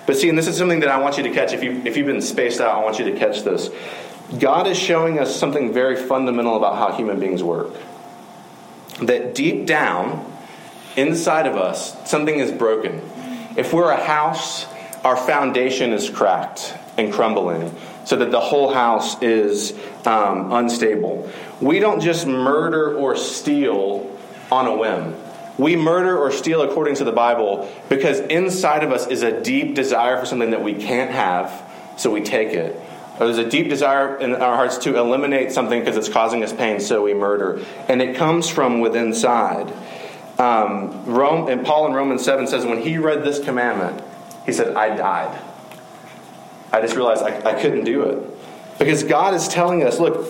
But 0.05 0.17
see, 0.17 0.29
and 0.29 0.37
this 0.37 0.47
is 0.47 0.57
something 0.57 0.79
that 0.81 0.89
I 0.89 0.99
want 0.99 1.17
you 1.17 1.23
to 1.23 1.31
catch. 1.31 1.53
If 1.53 1.63
you 1.63 1.81
if 1.85 1.97
you've 1.97 2.07
been 2.07 2.21
spaced 2.21 2.59
out, 2.59 2.75
I 2.75 2.83
want 2.83 2.99
you 2.99 3.05
to 3.05 3.17
catch 3.17 3.43
this. 3.43 3.69
God 4.39 4.67
is 4.67 4.77
showing 4.77 5.19
us 5.19 5.35
something 5.35 5.73
very 5.73 5.95
fundamental 5.95 6.55
about 6.55 6.77
how 6.77 6.95
human 6.95 7.19
beings 7.19 7.43
work. 7.43 7.73
That 9.01 9.35
deep 9.35 9.65
down, 9.65 10.25
inside 10.95 11.47
of 11.47 11.55
us, 11.55 12.09
something 12.09 12.39
is 12.39 12.51
broken. 12.51 13.01
If 13.57 13.73
we're 13.73 13.91
a 13.91 14.03
house, 14.03 14.65
our 15.03 15.17
foundation 15.17 15.91
is 15.91 16.09
cracked 16.09 16.73
and 16.97 17.11
crumbling 17.11 17.75
so 18.05 18.15
that 18.17 18.31
the 18.31 18.39
whole 18.39 18.73
house 18.73 19.21
is 19.21 19.73
um, 20.05 20.51
unstable. 20.53 21.29
We 21.59 21.79
don't 21.79 21.99
just 21.99 22.25
murder 22.25 22.95
or 22.95 23.15
steal 23.15 24.17
on 24.51 24.67
a 24.67 24.75
whim. 24.75 25.15
We 25.57 25.75
murder 25.75 26.17
or 26.17 26.31
steal 26.31 26.61
according 26.61 26.95
to 26.95 27.03
the 27.03 27.11
Bible 27.11 27.71
because 27.89 28.19
inside 28.19 28.83
of 28.83 28.91
us 28.91 29.07
is 29.07 29.21
a 29.21 29.41
deep 29.41 29.75
desire 29.75 30.19
for 30.19 30.25
something 30.25 30.51
that 30.51 30.63
we 30.63 30.73
can't 30.73 31.11
have, 31.11 31.61
so 31.97 32.09
we 32.09 32.21
take 32.21 32.49
it. 32.49 32.75
Or 33.19 33.27
there's 33.27 33.37
a 33.37 33.49
deep 33.49 33.69
desire 33.69 34.17
in 34.17 34.33
our 34.33 34.55
hearts 34.55 34.79
to 34.79 34.97
eliminate 34.97 35.51
something 35.51 35.79
because 35.79 35.97
it's 35.97 36.09
causing 36.09 36.43
us 36.43 36.51
pain, 36.53 36.79
so 36.79 37.03
we 37.03 37.13
murder. 37.13 37.63
And 37.87 38.01
it 38.01 38.15
comes 38.15 38.49
from 38.49 38.79
within 38.79 39.07
inside. 39.07 39.71
Um, 40.39 41.05
Rome, 41.05 41.47
and 41.49 41.63
Paul 41.63 41.87
in 41.87 41.93
Romans 41.93 42.23
7 42.23 42.47
says, 42.47 42.65
when 42.65 42.81
he 42.81 42.97
read 42.97 43.23
this 43.23 43.39
commandment, 43.39 44.03
he 44.45 44.53
said, 44.53 44.75
I 44.75 44.95
died. 44.95 45.39
I 46.71 46.81
just 46.81 46.95
realized 46.95 47.21
I, 47.21 47.51
I 47.51 47.61
couldn't 47.61 47.83
do 47.83 48.03
it. 48.03 48.79
Because 48.79 49.03
God 49.03 49.35
is 49.35 49.47
telling 49.47 49.83
us, 49.83 49.99
look, 49.99 50.25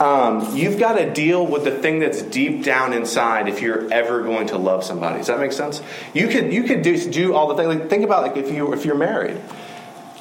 um, 0.00 0.56
you've 0.56 0.78
got 0.78 0.94
to 0.94 1.12
deal 1.12 1.46
with 1.46 1.64
the 1.64 1.70
thing 1.70 1.98
that's 1.98 2.22
deep 2.22 2.64
down 2.64 2.94
inside 2.94 3.48
if 3.48 3.60
you're 3.60 3.92
ever 3.92 4.22
going 4.22 4.46
to 4.48 4.56
love 4.56 4.82
somebody. 4.82 5.18
Does 5.18 5.26
that 5.26 5.38
make 5.38 5.52
sense? 5.52 5.82
You 6.14 6.28
could 6.28 6.52
you 6.52 6.62
could 6.62 6.80
do, 6.80 7.10
do 7.10 7.34
all 7.34 7.48
the 7.48 7.54
things. 7.54 7.68
Like, 7.68 7.90
think 7.90 8.02
about 8.02 8.22
like 8.22 8.38
if 8.38 8.50
you 8.50 8.72
if 8.72 8.86
you're 8.86 8.96
married. 8.96 9.38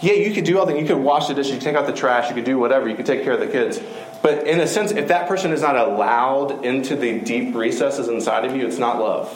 Yeah, 0.01 0.13
you 0.13 0.33
could 0.33 0.43
do 0.43 0.59
all 0.59 0.65
the 0.65 0.73
things, 0.73 0.87
You 0.87 0.95
could 0.95 1.03
wash 1.03 1.27
the 1.27 1.33
dishes, 1.33 1.53
you 1.53 1.59
take 1.59 1.75
out 1.75 1.85
the 1.85 1.93
trash, 1.93 2.29
you 2.29 2.35
could 2.35 2.45
do 2.45 2.57
whatever, 2.57 2.87
you 2.87 2.95
could 2.95 3.05
take 3.05 3.23
care 3.23 3.33
of 3.33 3.39
the 3.39 3.47
kids. 3.47 3.81
But 4.21 4.47
in 4.47 4.59
a 4.59 4.67
sense, 4.67 4.91
if 4.91 5.09
that 5.09 5.27
person 5.27 5.51
is 5.51 5.61
not 5.61 5.75
allowed 5.75 6.65
into 6.65 6.95
the 6.95 7.19
deep 7.19 7.55
recesses 7.55 8.07
inside 8.07 8.45
of 8.45 8.55
you, 8.55 8.65
it's 8.65 8.77
not 8.77 8.99
love. 8.99 9.27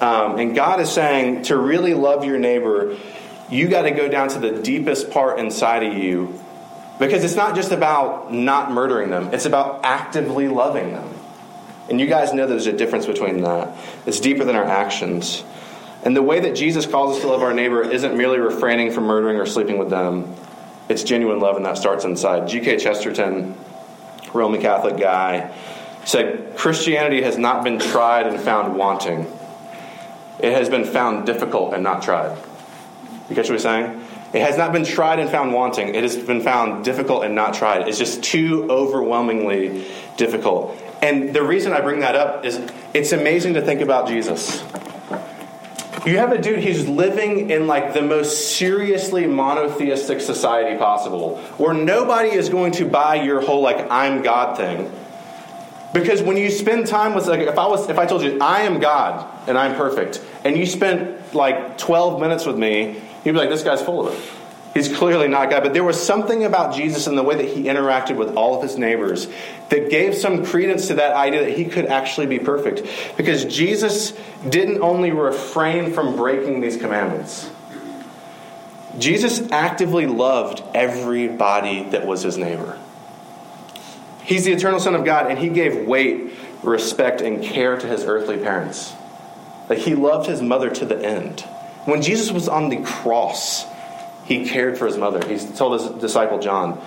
Um, 0.00 0.38
and 0.38 0.54
God 0.54 0.80
is 0.80 0.90
saying 0.90 1.44
to 1.44 1.56
really 1.56 1.94
love 1.94 2.24
your 2.24 2.38
neighbor, 2.38 2.96
you 3.50 3.68
got 3.68 3.82
to 3.82 3.92
go 3.92 4.08
down 4.08 4.28
to 4.30 4.38
the 4.38 4.50
deepest 4.62 5.10
part 5.10 5.38
inside 5.38 5.82
of 5.84 5.94
you 5.94 6.38
because 6.98 7.24
it's 7.24 7.34
not 7.34 7.54
just 7.54 7.72
about 7.72 8.32
not 8.32 8.72
murdering 8.72 9.10
them, 9.10 9.32
it's 9.32 9.46
about 9.46 9.80
actively 9.84 10.48
loving 10.48 10.92
them. 10.92 11.08
And 11.88 12.00
you 12.00 12.06
guys 12.06 12.32
know 12.32 12.46
there's 12.46 12.66
a 12.66 12.72
difference 12.72 13.06
between 13.06 13.42
that. 13.42 13.76
It's 14.06 14.18
deeper 14.18 14.44
than 14.44 14.56
our 14.56 14.64
actions. 14.64 15.44
And 16.04 16.16
the 16.16 16.22
way 16.22 16.40
that 16.40 16.54
Jesus 16.54 16.86
calls 16.86 17.16
us 17.16 17.22
to 17.22 17.28
love 17.28 17.42
our 17.42 17.54
neighbor 17.54 17.82
isn't 17.82 18.16
merely 18.16 18.38
refraining 18.38 18.92
from 18.92 19.04
murdering 19.04 19.38
or 19.38 19.46
sleeping 19.46 19.78
with 19.78 19.90
them. 19.90 20.34
It's 20.88 21.02
genuine 21.02 21.40
love, 21.40 21.56
and 21.56 21.64
that 21.64 21.78
starts 21.78 22.04
inside. 22.04 22.48
G.K. 22.48 22.78
Chesterton, 22.78 23.56
Roman 24.32 24.60
Catholic 24.60 24.98
guy, 24.98 25.52
said 26.04 26.56
Christianity 26.56 27.22
has 27.22 27.36
not 27.36 27.64
been 27.64 27.78
tried 27.78 28.26
and 28.26 28.40
found 28.40 28.76
wanting. 28.76 29.26
It 30.38 30.52
has 30.52 30.68
been 30.68 30.84
found 30.84 31.26
difficult 31.26 31.74
and 31.74 31.82
not 31.82 32.02
tried. 32.02 32.36
You 33.28 33.34
catch 33.34 33.48
what 33.48 33.54
he's 33.54 33.62
saying? 33.62 34.05
It 34.36 34.42
has 34.42 34.58
not 34.58 34.70
been 34.70 34.84
tried 34.84 35.18
and 35.18 35.30
found 35.30 35.54
wanting. 35.54 35.94
It 35.94 36.02
has 36.02 36.14
been 36.14 36.42
found 36.42 36.84
difficult 36.84 37.24
and 37.24 37.34
not 37.34 37.54
tried. 37.54 37.88
It's 37.88 37.96
just 37.96 38.22
too 38.22 38.70
overwhelmingly 38.70 39.86
difficult. 40.18 40.76
And 41.00 41.34
the 41.34 41.42
reason 41.42 41.72
I 41.72 41.80
bring 41.80 42.00
that 42.00 42.16
up 42.16 42.44
is 42.44 42.60
it's 42.92 43.12
amazing 43.12 43.54
to 43.54 43.62
think 43.62 43.80
about 43.80 44.08
Jesus. 44.08 44.62
You 46.04 46.18
have 46.18 46.32
a 46.32 46.38
dude 46.38 46.62
who's 46.62 46.86
living 46.86 47.48
in 47.48 47.66
like 47.66 47.94
the 47.94 48.02
most 48.02 48.58
seriously 48.58 49.26
monotheistic 49.26 50.20
society 50.20 50.76
possible, 50.76 51.38
where 51.56 51.72
nobody 51.72 52.28
is 52.28 52.50
going 52.50 52.72
to 52.72 52.84
buy 52.84 53.14
your 53.14 53.40
whole 53.40 53.62
like 53.62 53.90
I'm 53.90 54.20
God 54.20 54.58
thing. 54.58 54.92
Because 55.94 56.20
when 56.20 56.36
you 56.36 56.50
spend 56.50 56.88
time 56.88 57.14
with 57.14 57.26
like 57.26 57.40
if 57.40 57.56
I 57.56 57.66
was 57.68 57.88
if 57.88 57.98
I 57.98 58.04
told 58.04 58.20
you 58.20 58.36
I 58.38 58.64
am 58.64 58.80
God 58.80 59.48
and 59.48 59.56
I'm 59.56 59.76
perfect, 59.76 60.22
and 60.44 60.58
you 60.58 60.66
spent 60.66 61.34
like 61.34 61.78
12 61.78 62.20
minutes 62.20 62.44
with 62.44 62.58
me, 62.58 63.00
you'd 63.26 63.32
be 63.32 63.38
like, 63.38 63.50
this 63.50 63.62
guy's 63.62 63.82
full 63.82 64.06
of 64.06 64.14
it. 64.14 64.20
He's 64.72 64.94
clearly 64.94 65.26
not 65.26 65.48
God. 65.48 65.62
But 65.62 65.72
there 65.72 65.84
was 65.84 66.02
something 66.02 66.44
about 66.44 66.74
Jesus 66.74 67.06
and 67.06 67.16
the 67.16 67.22
way 67.22 67.36
that 67.36 67.46
he 67.46 67.64
interacted 67.64 68.16
with 68.16 68.36
all 68.36 68.56
of 68.56 68.62
his 68.62 68.76
neighbors 68.76 69.26
that 69.70 69.88
gave 69.88 70.14
some 70.14 70.44
credence 70.44 70.88
to 70.88 70.94
that 70.94 71.16
idea 71.16 71.46
that 71.46 71.56
he 71.56 71.64
could 71.64 71.86
actually 71.86 72.26
be 72.26 72.38
perfect. 72.38 72.86
Because 73.16 73.46
Jesus 73.46 74.12
didn't 74.46 74.82
only 74.82 75.12
refrain 75.12 75.92
from 75.94 76.14
breaking 76.14 76.60
these 76.60 76.76
commandments, 76.76 77.50
Jesus 78.98 79.50
actively 79.50 80.06
loved 80.06 80.62
everybody 80.74 81.84
that 81.90 82.06
was 82.06 82.22
his 82.22 82.36
neighbor. 82.36 82.78
He's 84.24 84.44
the 84.44 84.52
eternal 84.52 84.80
Son 84.80 84.94
of 84.94 85.04
God, 85.04 85.30
and 85.30 85.38
he 85.38 85.48
gave 85.48 85.86
weight, 85.86 86.32
respect, 86.62 87.20
and 87.22 87.42
care 87.42 87.78
to 87.78 87.86
his 87.86 88.04
earthly 88.04 88.36
parents. 88.36 88.92
Like 89.70 89.78
he 89.78 89.94
loved 89.94 90.28
his 90.28 90.42
mother 90.42 90.68
to 90.68 90.84
the 90.84 91.02
end. 91.02 91.44
When 91.86 92.02
Jesus 92.02 92.30
was 92.30 92.48
on 92.48 92.68
the 92.68 92.82
cross, 92.82 93.64
he 94.24 94.46
cared 94.46 94.76
for 94.76 94.86
his 94.86 94.96
mother. 94.96 95.26
He 95.26 95.38
told 95.38 95.80
his 95.80 95.90
disciple 96.00 96.38
John, 96.38 96.80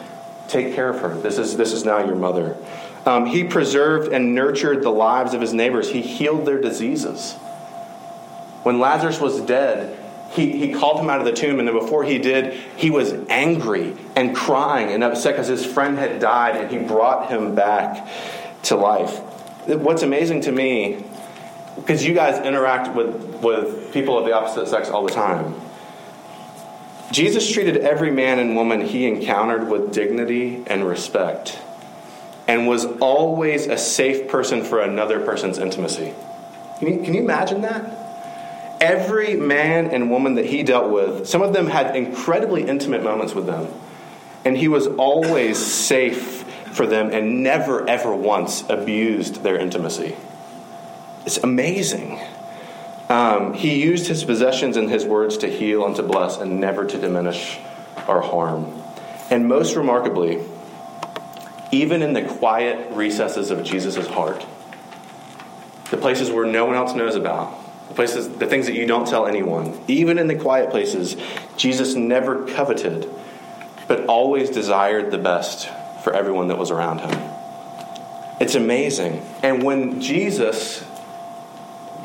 Take 0.50 0.76
care 0.76 0.90
of 0.90 1.00
her. 1.00 1.16
This 1.22 1.38
is, 1.38 1.58
this 1.58 1.74
is 1.74 1.86
now 1.86 2.04
your 2.06 2.16
mother. 2.16 2.58
Um, 3.06 3.26
he 3.26 3.44
preserved 3.44 4.12
and 4.12 4.36
nurtured 4.36 4.84
the 4.84 4.90
lives 4.90 5.34
of 5.34 5.42
his 5.42 5.54
neighbors, 5.54 5.90
he 5.90 6.02
healed 6.02 6.46
their 6.46 6.60
diseases. 6.60 7.34
When 8.64 8.80
Lazarus 8.80 9.22
was 9.22 9.40
dead, 9.42 9.98
he, 10.32 10.52
he 10.52 10.74
called 10.74 11.00
him 11.00 11.10
out 11.10 11.20
of 11.20 11.26
the 11.26 11.32
tomb, 11.32 11.60
and 11.60 11.68
then 11.68 11.78
before 11.78 12.04
he 12.04 12.18
did, 12.18 12.54
he 12.76 12.90
was 12.90 13.14
angry 13.30 13.96
and 14.16 14.36
crying 14.36 14.90
and 14.90 15.04
upset 15.04 15.34
because 15.34 15.48
his 15.48 15.66
friend 15.66 15.98
had 15.98 16.20
died, 16.20 16.56
and 16.56 16.70
he 16.70 16.78
brought 16.78 17.30
him 17.30 17.56
back 17.56 18.08
to 18.64 18.76
life. 18.76 19.18
What's 19.66 20.04
amazing 20.04 20.42
to 20.42 20.52
me, 20.52 21.04
because 21.76 22.06
you 22.06 22.14
guys 22.14 22.46
interact 22.46 22.96
with, 22.96 23.42
with 23.42 23.94
people 23.94 24.18
of 24.18 24.26
the 24.26 24.34
opposite 24.34 24.68
sex 24.68 24.90
all 24.90 25.06
the 25.06 25.14
time, 25.14 25.56
Jesus 27.12 27.52
treated 27.52 27.78
every 27.78 28.12
man 28.12 28.40
and 28.40 28.56
woman 28.56 28.82
he 28.82 29.08
encountered 29.08 29.68
with 29.68 29.94
dignity 29.94 30.64
and 30.68 30.86
respect 30.86 31.60
and 32.48 32.68
was 32.68 32.86
always 33.00 33.68
a 33.68 33.78
safe 33.78 34.28
person 34.28 34.64
for 34.64 34.82
another 34.82 35.20
person's 35.20 35.58
intimacy. 35.58 36.14
Can 36.80 36.88
you, 36.88 37.04
can 37.04 37.14
you 37.14 37.22
imagine 37.22 37.62
that? 37.62 38.78
Every 38.82 39.36
man 39.36 39.88
and 39.88 40.10
woman 40.10 40.36
that 40.36 40.46
he 40.46 40.64
dealt 40.64 40.92
with, 40.92 41.28
some 41.28 41.42
of 41.42 41.54
them 41.54 41.68
had 41.68 41.96
incredibly 41.96 42.68
intimate 42.68 43.04
moments 43.04 43.34
with 43.34 43.46
them, 43.46 43.68
and 44.46 44.58
he 44.58 44.68
was 44.68 44.88
always 44.88 45.64
safe 45.64 46.44
for 46.74 46.88
them 46.88 47.12
and 47.12 47.44
never, 47.44 47.88
ever 47.90 48.16
once 48.16 48.64
abused 48.70 49.44
their 49.44 49.58
intimacy. 49.58 50.16
It's 51.30 51.38
amazing. 51.44 52.20
Um, 53.08 53.54
he 53.54 53.80
used 53.80 54.08
his 54.08 54.24
possessions 54.24 54.78
and 54.78 54.90
his 54.90 55.06
words 55.06 55.38
to 55.38 55.48
heal 55.48 55.86
and 55.86 55.96
to 55.98 56.02
bless 56.02 56.38
and 56.38 56.60
never 56.60 56.86
to 56.86 56.98
diminish 56.98 57.60
or 58.08 58.20
harm. 58.24 58.82
And 59.30 59.48
most 59.48 59.76
remarkably, 59.76 60.44
even 61.72 62.02
in 62.02 62.14
the 62.14 62.24
quiet 62.24 62.94
recesses 62.94 63.52
of 63.52 63.64
Jesus' 63.64 64.08
heart, 64.08 64.44
the 65.92 65.98
places 65.98 66.32
where 66.32 66.48
no 66.48 66.66
one 66.66 66.74
else 66.74 66.96
knows 66.96 67.14
about, 67.14 67.56
the 67.90 67.94
places, 67.94 68.28
the 68.28 68.48
things 68.48 68.66
that 68.66 68.74
you 68.74 68.88
don't 68.88 69.08
tell 69.08 69.28
anyone, 69.28 69.80
even 69.88 70.18
in 70.18 70.26
the 70.26 70.36
quiet 70.36 70.72
places, 70.72 71.16
Jesus 71.58 71.94
never 71.94 72.48
coveted, 72.48 73.08
but 73.88 74.08
always 74.08 74.50
desired 74.50 75.12
the 75.12 75.20
best 75.20 75.70
for 76.04 76.12
everyone 76.12 76.48
that 76.48 76.58
was 76.58 76.72
around 76.72 77.02
him. 77.02 77.30
It's 78.40 78.56
amazing. 78.56 79.24
And 79.44 79.62
when 79.62 80.02
Jesus 80.02 80.89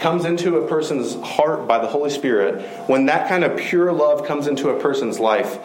comes 0.05 0.27
into 0.27 0.59
a 0.59 0.69
person's 0.69 1.15
heart 1.25 1.67
by 1.67 1.79
the 1.79 1.87
Holy 1.87 2.11
Spirit, 2.11 2.61
when 2.91 3.07
that 3.07 3.27
kind 3.27 3.43
of 3.43 3.57
pure 3.57 3.91
love 3.91 4.27
comes 4.27 4.47
into 4.47 4.69
a 4.69 4.79
person's 4.79 5.19
life, 5.19 5.59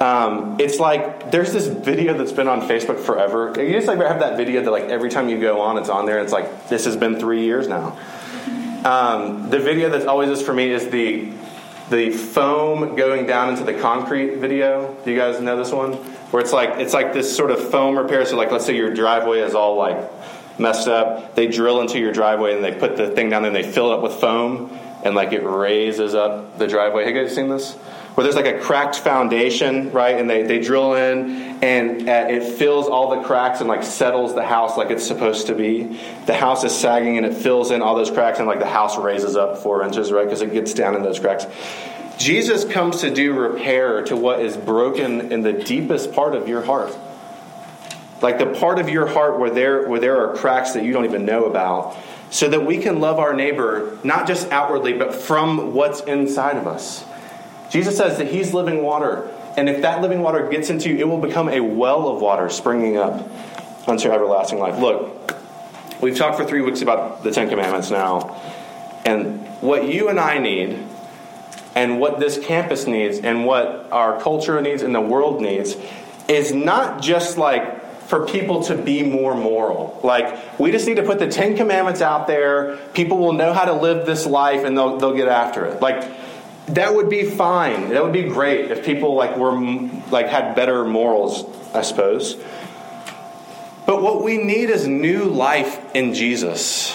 um, 0.00 0.56
it's 0.58 0.80
like 0.80 1.30
there's 1.30 1.52
this 1.52 1.66
video 1.66 2.16
that's 2.16 2.32
been 2.32 2.48
on 2.48 2.62
Facebook 2.62 2.98
forever. 2.98 3.52
You 3.62 3.74
just 3.74 3.88
like 3.88 3.98
have 3.98 4.20
that 4.20 4.38
video 4.38 4.62
that 4.62 4.70
like 4.70 4.84
every 4.84 5.10
time 5.10 5.28
you 5.28 5.38
go 5.38 5.60
on, 5.60 5.76
it's 5.76 5.90
on 5.90 6.06
there. 6.06 6.20
It's 6.20 6.32
like 6.32 6.70
this 6.70 6.86
has 6.86 6.96
been 6.96 7.20
three 7.20 7.44
years 7.44 7.68
now. 7.68 7.98
Um, 8.82 9.50
the 9.50 9.58
video 9.58 9.90
that's 9.90 10.06
always 10.06 10.30
is 10.30 10.40
for 10.40 10.54
me 10.54 10.70
is 10.70 10.88
the 10.88 11.30
the 11.90 12.12
foam 12.12 12.96
going 12.96 13.26
down 13.26 13.50
into 13.50 13.64
the 13.64 13.74
concrete 13.74 14.36
video. 14.36 14.96
Do 15.04 15.10
you 15.10 15.18
guys 15.18 15.38
know 15.38 15.58
this 15.58 15.70
one? 15.70 15.92
Where 16.32 16.42
it's 16.42 16.54
like 16.54 16.80
it's 16.80 16.94
like 16.94 17.12
this 17.12 17.36
sort 17.36 17.50
of 17.50 17.70
foam 17.70 17.98
repair. 17.98 18.24
So 18.24 18.38
like 18.38 18.50
let's 18.50 18.64
say 18.64 18.74
your 18.74 18.94
driveway 18.94 19.40
is 19.40 19.54
all 19.54 19.76
like 19.76 20.00
messed 20.58 20.88
up. 20.88 21.34
They 21.34 21.46
drill 21.46 21.80
into 21.80 21.98
your 21.98 22.12
driveway 22.12 22.54
and 22.54 22.64
they 22.64 22.72
put 22.72 22.96
the 22.96 23.08
thing 23.08 23.30
down 23.30 23.42
there 23.42 23.54
and 23.54 23.56
they 23.56 23.70
fill 23.70 23.92
it 23.92 23.96
up 23.96 24.02
with 24.02 24.14
foam 24.14 24.78
and 25.02 25.14
like 25.14 25.32
it 25.32 25.42
raises 25.42 26.14
up 26.14 26.58
the 26.58 26.66
driveway. 26.66 27.04
Have 27.04 27.14
you 27.14 27.22
guys 27.22 27.34
seen 27.34 27.48
this? 27.48 27.74
Where 28.14 28.24
there's 28.24 28.36
like 28.36 28.46
a 28.46 28.58
cracked 28.58 28.96
foundation, 28.96 29.90
right? 29.90 30.16
And 30.16 30.28
they, 30.28 30.42
they 30.42 30.60
drill 30.60 30.94
in 30.94 31.62
and 31.62 32.08
uh, 32.08 32.26
it 32.28 32.42
fills 32.58 32.86
all 32.86 33.16
the 33.16 33.26
cracks 33.26 33.60
and 33.60 33.68
like 33.68 33.82
settles 33.82 34.34
the 34.34 34.44
house 34.44 34.76
like 34.76 34.90
it's 34.90 35.06
supposed 35.06 35.46
to 35.46 35.54
be. 35.54 35.98
The 36.26 36.34
house 36.34 36.62
is 36.62 36.78
sagging 36.78 37.16
and 37.16 37.24
it 37.24 37.34
fills 37.34 37.70
in 37.70 37.80
all 37.80 37.94
those 37.94 38.10
cracks 38.10 38.38
and 38.38 38.46
like 38.46 38.58
the 38.58 38.66
house 38.66 38.98
raises 38.98 39.34
up 39.34 39.58
four 39.58 39.82
inches, 39.82 40.12
right? 40.12 40.24
Because 40.24 40.42
it 40.42 40.52
gets 40.52 40.74
down 40.74 40.94
in 40.94 41.02
those 41.02 41.18
cracks. 41.18 41.46
Jesus 42.18 42.66
comes 42.66 43.00
to 43.00 43.12
do 43.12 43.32
repair 43.32 44.02
to 44.04 44.14
what 44.14 44.40
is 44.40 44.58
broken 44.58 45.32
in 45.32 45.40
the 45.40 45.54
deepest 45.54 46.12
part 46.12 46.34
of 46.34 46.48
your 46.48 46.62
heart 46.62 46.94
like 48.22 48.38
the 48.38 48.46
part 48.46 48.78
of 48.78 48.88
your 48.88 49.06
heart 49.06 49.38
where 49.38 49.50
there, 49.50 49.88
where 49.88 50.00
there 50.00 50.24
are 50.24 50.36
cracks 50.36 50.72
that 50.72 50.84
you 50.84 50.92
don't 50.92 51.04
even 51.04 51.24
know 51.24 51.44
about, 51.44 51.96
so 52.30 52.48
that 52.48 52.64
we 52.64 52.78
can 52.78 53.00
love 53.00 53.18
our 53.18 53.34
neighbor 53.34 53.98
not 54.04 54.26
just 54.26 54.50
outwardly, 54.50 54.94
but 54.94 55.14
from 55.14 55.74
what's 55.74 56.00
inside 56.00 56.56
of 56.56 56.66
us. 56.66 57.04
Jesus 57.70 57.96
says 57.96 58.18
that 58.18 58.28
He's 58.28 58.54
living 58.54 58.82
water. 58.82 59.30
And 59.56 59.68
if 59.68 59.82
that 59.82 60.00
living 60.00 60.20
water 60.20 60.48
gets 60.48 60.70
into 60.70 60.88
you, 60.88 60.96
it 60.96 61.08
will 61.08 61.20
become 61.20 61.48
a 61.48 61.60
well 61.60 62.08
of 62.08 62.22
water 62.22 62.48
springing 62.48 62.96
up 62.96 63.28
unto 63.86 64.10
everlasting 64.10 64.58
life. 64.58 64.78
Look, 64.78 65.34
we've 66.00 66.16
talked 66.16 66.38
for 66.38 66.44
three 66.44 66.62
weeks 66.62 66.80
about 66.80 67.22
the 67.22 67.30
Ten 67.30 67.50
Commandments 67.50 67.90
now. 67.90 68.40
And 69.04 69.46
what 69.60 69.88
you 69.88 70.08
and 70.08 70.18
I 70.18 70.38
need, 70.38 70.78
and 71.74 72.00
what 72.00 72.18
this 72.18 72.38
campus 72.38 72.86
needs, 72.86 73.18
and 73.18 73.44
what 73.44 73.88
our 73.90 74.20
culture 74.20 74.60
needs, 74.60 74.82
and 74.82 74.94
the 74.94 75.00
world 75.00 75.42
needs, 75.42 75.76
is 76.28 76.52
not 76.52 77.02
just 77.02 77.36
like 77.36 77.81
for 78.12 78.26
people 78.26 78.62
to 78.62 78.76
be 78.76 79.02
more 79.02 79.34
moral. 79.34 79.98
Like, 80.04 80.60
we 80.60 80.70
just 80.70 80.86
need 80.86 80.96
to 80.96 81.02
put 81.02 81.18
the 81.18 81.28
Ten 81.28 81.56
Commandments 81.56 82.02
out 82.02 82.26
there. 82.26 82.76
People 82.92 83.16
will 83.16 83.32
know 83.32 83.54
how 83.54 83.64
to 83.64 83.72
live 83.72 84.04
this 84.04 84.26
life 84.26 84.64
and 84.66 84.76
they'll, 84.76 84.98
they'll 84.98 85.16
get 85.16 85.28
after 85.28 85.64
it. 85.64 85.80
Like, 85.80 86.12
that 86.66 86.94
would 86.94 87.08
be 87.08 87.24
fine. 87.24 87.88
That 87.88 88.02
would 88.02 88.12
be 88.12 88.24
great 88.24 88.70
if 88.70 88.84
people 88.84 89.14
like 89.14 89.38
were 89.38 89.58
like 90.10 90.26
had 90.26 90.54
better 90.54 90.84
morals, 90.84 91.46
I 91.74 91.80
suppose. 91.80 92.34
But 93.86 94.02
what 94.02 94.22
we 94.22 94.36
need 94.36 94.68
is 94.68 94.86
new 94.86 95.24
life 95.24 95.80
in 95.94 96.12
Jesus. 96.12 96.94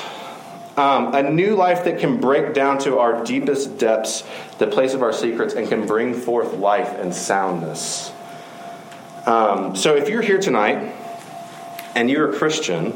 Um, 0.77 1.15
a 1.15 1.23
new 1.23 1.55
life 1.55 1.85
that 1.85 1.97
can 1.97 2.21
break 2.21 2.53
down 2.53 2.77
to 2.81 2.99
our 2.99 3.23
deepest 3.23 3.79
depths, 3.79 4.23
the 4.59 4.67
place 4.67 4.93
of 4.93 5.01
our 5.01 5.13
secrets, 5.13 5.55
and 5.55 5.67
can 5.67 5.87
bring 5.87 6.13
forth 6.13 6.53
life 6.53 6.89
and 6.99 7.11
soundness. 7.11 8.11
Um, 9.25 9.75
so 9.75 9.95
if 9.95 10.09
you're 10.09 10.21
here 10.21 10.37
tonight 10.37 10.93
and 11.95 12.09
you're 12.09 12.31
a 12.31 12.37
Christian, 12.37 12.93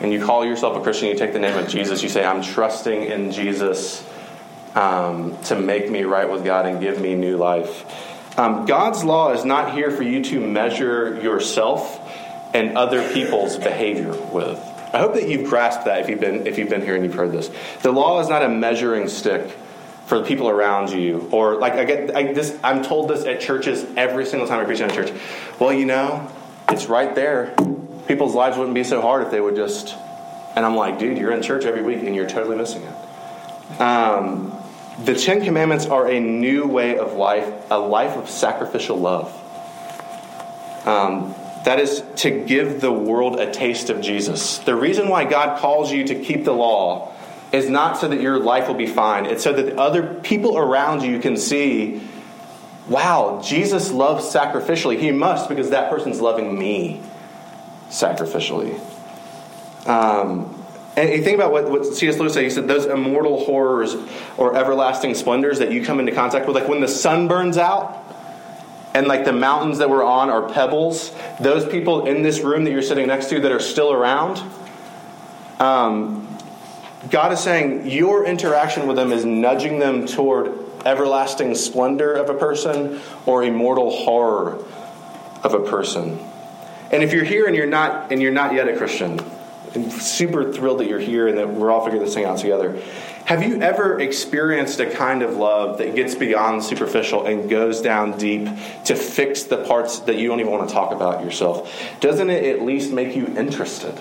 and 0.00 0.12
you 0.12 0.24
call 0.24 0.44
yourself 0.44 0.76
a 0.76 0.80
Christian, 0.80 1.08
you 1.08 1.16
take 1.16 1.32
the 1.32 1.38
name 1.38 1.56
of 1.56 1.68
Jesus, 1.68 2.02
you 2.02 2.08
say, 2.08 2.24
I'm 2.24 2.42
trusting 2.42 3.02
in 3.02 3.32
Jesus 3.32 4.06
um, 4.74 5.36
to 5.44 5.56
make 5.58 5.90
me 5.90 6.02
right 6.04 6.30
with 6.30 6.44
God 6.44 6.66
and 6.66 6.80
give 6.80 7.00
me 7.00 7.14
new 7.14 7.36
life. 7.36 8.38
Um, 8.38 8.64
God's 8.64 9.04
law 9.04 9.32
is 9.32 9.44
not 9.44 9.74
here 9.74 9.90
for 9.90 10.02
you 10.02 10.24
to 10.24 10.40
measure 10.40 11.20
yourself 11.20 12.00
and 12.54 12.76
other 12.76 13.12
people's 13.12 13.56
behavior 13.56 14.12
with. 14.32 14.58
I 14.92 14.98
hope 14.98 15.14
that 15.14 15.28
you've 15.28 15.48
grasped 15.48 15.86
that 15.86 16.00
if 16.00 16.08
you've 16.08 16.20
been 16.20 16.46
if 16.46 16.58
you've 16.58 16.68
been 16.68 16.82
here 16.82 16.94
and 16.94 17.04
you've 17.04 17.14
heard 17.14 17.32
this. 17.32 17.50
The 17.82 17.92
law 17.92 18.20
is 18.20 18.28
not 18.28 18.42
a 18.42 18.48
measuring 18.48 19.08
stick 19.08 19.50
for 20.06 20.18
the 20.18 20.24
people 20.24 20.48
around 20.50 20.90
you, 20.90 21.28
or 21.32 21.56
like 21.56 21.74
I 21.74 21.84
get 21.84 22.14
I, 22.14 22.32
this. 22.32 22.58
I'm 22.62 22.82
told 22.82 23.08
this 23.08 23.24
at 23.24 23.40
churches 23.40 23.86
every 23.96 24.26
single 24.26 24.46
time 24.46 24.60
I 24.60 24.64
preach 24.64 24.80
in 24.80 24.90
a 24.90 24.94
church. 24.94 25.12
Well, 25.58 25.72
you 25.72 25.86
know, 25.86 26.30
it's 26.68 26.86
right 26.86 27.14
there. 27.14 27.54
People's 28.12 28.34
lives 28.34 28.58
wouldn't 28.58 28.74
be 28.74 28.84
so 28.84 29.00
hard 29.00 29.22
if 29.22 29.30
they 29.30 29.40
would 29.40 29.56
just. 29.56 29.96
And 30.54 30.66
I'm 30.66 30.76
like, 30.76 30.98
dude, 30.98 31.16
you're 31.16 31.32
in 31.32 31.40
church 31.40 31.64
every 31.64 31.82
week 31.82 32.02
and 32.02 32.14
you're 32.14 32.28
totally 32.28 32.56
missing 32.58 32.82
it. 32.82 33.80
Um, 33.80 34.54
the 35.02 35.14
Ten 35.14 35.42
Commandments 35.42 35.86
are 35.86 36.06
a 36.06 36.20
new 36.20 36.66
way 36.66 36.98
of 36.98 37.14
life, 37.14 37.50
a 37.70 37.78
life 37.78 38.18
of 38.18 38.28
sacrificial 38.28 38.98
love. 38.98 39.32
Um, 40.86 41.34
that 41.64 41.80
is 41.80 42.04
to 42.16 42.44
give 42.44 42.82
the 42.82 42.92
world 42.92 43.40
a 43.40 43.50
taste 43.50 43.88
of 43.88 44.02
Jesus. 44.02 44.58
The 44.58 44.76
reason 44.76 45.08
why 45.08 45.24
God 45.24 45.58
calls 45.58 45.90
you 45.90 46.04
to 46.08 46.14
keep 46.14 46.44
the 46.44 46.52
law 46.52 47.14
is 47.50 47.70
not 47.70 47.96
so 47.96 48.08
that 48.08 48.20
your 48.20 48.38
life 48.38 48.68
will 48.68 48.74
be 48.74 48.86
fine, 48.86 49.24
it's 49.24 49.42
so 49.42 49.54
that 49.54 49.78
other 49.78 50.20
people 50.20 50.58
around 50.58 51.02
you 51.02 51.18
can 51.18 51.38
see 51.38 52.02
wow, 52.88 53.40
Jesus 53.42 53.90
loves 53.90 54.26
sacrificially. 54.26 54.98
He 54.98 55.12
must 55.12 55.48
because 55.48 55.70
that 55.70 55.88
person's 55.88 56.20
loving 56.20 56.58
me 56.58 57.00
sacrificially. 57.92 58.80
Um, 59.86 60.58
and 60.96 61.10
you 61.10 61.22
think 61.22 61.36
about 61.36 61.52
what, 61.52 61.70
what 61.70 61.86
C.S. 61.86 62.18
Lewis 62.18 62.34
said. 62.34 62.44
He 62.44 62.50
said 62.50 62.66
those 62.66 62.86
immortal 62.86 63.44
horrors 63.44 63.94
or 64.36 64.56
everlasting 64.56 65.14
splendors 65.14 65.58
that 65.58 65.70
you 65.70 65.84
come 65.84 66.00
into 66.00 66.12
contact 66.12 66.46
with, 66.46 66.56
like 66.56 66.68
when 66.68 66.80
the 66.80 66.88
sun 66.88 67.28
burns 67.28 67.56
out 67.56 67.98
and 68.94 69.06
like 69.06 69.24
the 69.24 69.32
mountains 69.32 69.78
that 69.78 69.88
we're 69.88 70.04
on 70.04 70.28
are 70.28 70.50
pebbles, 70.50 71.14
those 71.40 71.66
people 71.66 72.06
in 72.06 72.22
this 72.22 72.40
room 72.40 72.64
that 72.64 72.70
you're 72.70 72.82
sitting 72.82 73.06
next 73.06 73.30
to 73.30 73.40
that 73.40 73.52
are 73.52 73.60
still 73.60 73.92
around, 73.92 74.42
um, 75.60 76.28
God 77.10 77.32
is 77.32 77.40
saying 77.40 77.88
your 77.88 78.24
interaction 78.26 78.86
with 78.86 78.96
them 78.96 79.12
is 79.12 79.24
nudging 79.24 79.78
them 79.78 80.06
toward 80.06 80.58
everlasting 80.84 81.54
splendor 81.54 82.12
of 82.12 82.28
a 82.28 82.34
person 82.34 83.00
or 83.24 83.42
immortal 83.44 83.90
horror 83.90 84.62
of 85.42 85.54
a 85.54 85.60
person. 85.60 86.18
And 86.92 87.02
if 87.02 87.12
you're 87.12 87.24
here 87.24 87.46
and 87.46 87.56
you're 87.56 87.66
not 87.66 88.12
and 88.12 88.20
you're 88.20 88.32
not 88.32 88.54
yet 88.54 88.68
a 88.68 88.76
Christian, 88.76 89.18
I'm 89.74 89.90
super 89.90 90.52
thrilled 90.52 90.80
that 90.80 90.88
you're 90.88 91.00
here 91.00 91.26
and 91.26 91.38
that 91.38 91.48
we're 91.48 91.70
all 91.70 91.82
figuring 91.82 92.04
this 92.04 92.14
thing 92.14 92.26
out 92.26 92.38
together. 92.38 92.80
Have 93.24 93.42
you 93.42 93.62
ever 93.62 94.00
experienced 94.00 94.80
a 94.80 94.90
kind 94.90 95.22
of 95.22 95.36
love 95.36 95.78
that 95.78 95.94
gets 95.94 96.14
beyond 96.14 96.62
superficial 96.64 97.24
and 97.24 97.48
goes 97.48 97.80
down 97.80 98.18
deep 98.18 98.48
to 98.84 98.96
fix 98.96 99.44
the 99.44 99.64
parts 99.64 100.00
that 100.00 100.16
you 100.16 100.28
don't 100.28 100.40
even 100.40 100.52
want 100.52 100.68
to 100.68 100.74
talk 100.74 100.92
about 100.92 101.24
yourself? 101.24 101.72
Doesn't 102.00 102.28
it 102.28 102.44
at 102.44 102.62
least 102.62 102.92
make 102.92 103.16
you 103.16 103.26
interested 103.26 103.98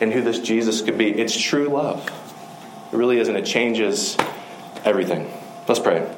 in 0.00 0.12
who 0.12 0.22
this 0.22 0.38
Jesus 0.38 0.82
could 0.82 0.98
be? 0.98 1.10
It's 1.10 1.36
true 1.36 1.68
love. 1.68 2.06
It 2.92 2.96
really 2.96 3.18
is, 3.18 3.28
and 3.28 3.36
it 3.36 3.46
changes 3.46 4.16
everything. 4.84 5.32
Let's 5.66 5.80
pray. 5.80 6.14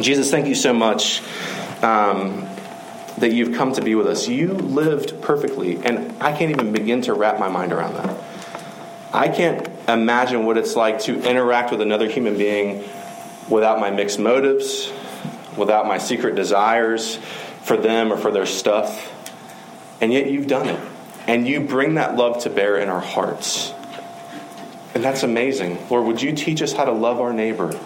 Jesus, 0.00 0.30
thank 0.30 0.46
you 0.46 0.54
so 0.54 0.72
much. 0.72 1.22
Um, 1.82 2.48
that 3.18 3.32
you've 3.32 3.56
come 3.56 3.72
to 3.74 3.82
be 3.82 3.94
with 3.94 4.06
us. 4.06 4.28
You 4.28 4.52
lived 4.52 5.20
perfectly, 5.22 5.76
and 5.84 6.14
I 6.20 6.36
can't 6.36 6.50
even 6.50 6.72
begin 6.72 7.02
to 7.02 7.14
wrap 7.14 7.38
my 7.38 7.48
mind 7.48 7.72
around 7.72 7.94
that. 7.94 8.16
I 9.12 9.28
can't 9.28 9.68
imagine 9.88 10.46
what 10.46 10.56
it's 10.56 10.74
like 10.74 11.00
to 11.00 11.20
interact 11.22 11.70
with 11.70 11.80
another 11.80 12.08
human 12.08 12.38
being 12.38 12.84
without 13.48 13.78
my 13.78 13.90
mixed 13.90 14.18
motives, 14.18 14.90
without 15.56 15.86
my 15.86 15.98
secret 15.98 16.34
desires 16.34 17.16
for 17.62 17.76
them 17.76 18.12
or 18.12 18.16
for 18.16 18.30
their 18.30 18.46
stuff. 18.46 19.10
And 20.00 20.12
yet 20.12 20.30
you've 20.30 20.46
done 20.46 20.68
it. 20.68 20.80
And 21.26 21.46
you 21.46 21.60
bring 21.60 21.94
that 21.94 22.16
love 22.16 22.42
to 22.44 22.50
bear 22.50 22.78
in 22.78 22.88
our 22.88 23.00
hearts. 23.00 23.72
And 24.94 25.04
that's 25.04 25.22
amazing. 25.22 25.78
Lord, 25.88 26.06
would 26.06 26.22
you 26.22 26.32
teach 26.32 26.62
us 26.62 26.72
how 26.72 26.84
to 26.84 26.92
love 26.92 27.20
our 27.20 27.32
neighbor? 27.32 27.78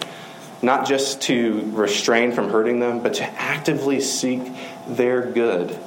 Not 0.61 0.87
just 0.87 1.21
to 1.23 1.69
restrain 1.73 2.31
from 2.31 2.49
hurting 2.49 2.79
them, 2.79 3.01
but 3.03 3.15
to 3.15 3.23
actively 3.23 4.01
seek 4.01 4.41
their 4.95 5.31
good 5.31 5.77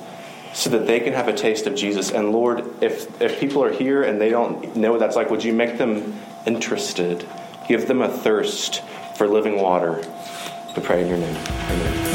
so 0.53 0.71
that 0.71 0.87
they 0.87 1.01
can 1.01 1.13
have 1.13 1.29
a 1.29 1.33
taste 1.33 1.67
of 1.67 1.75
Jesus. 1.75 2.11
And 2.11 2.33
Lord, 2.33 2.65
if, 2.83 3.21
if 3.21 3.39
people 3.39 3.63
are 3.63 3.73
here 3.73 4.03
and 4.03 4.21
they 4.21 4.31
don't 4.31 4.77
know 4.77 4.91
what 4.91 5.01
that's 5.01 5.17
like, 5.17 5.31
would 5.31 5.45
you 5.45 5.53
make 5.53 5.79
them 5.79 6.21
interested? 6.47 7.27
Give 7.69 7.87
them 7.87 8.03
a 8.03 8.09
thirst 8.09 8.83
for 9.17 9.29
living 9.29 9.61
water. 9.61 10.03
We 10.77 10.83
pray 10.83 11.03
in 11.03 11.09
your 11.09 11.19
name. 11.19 11.37
Amen. 11.37 12.10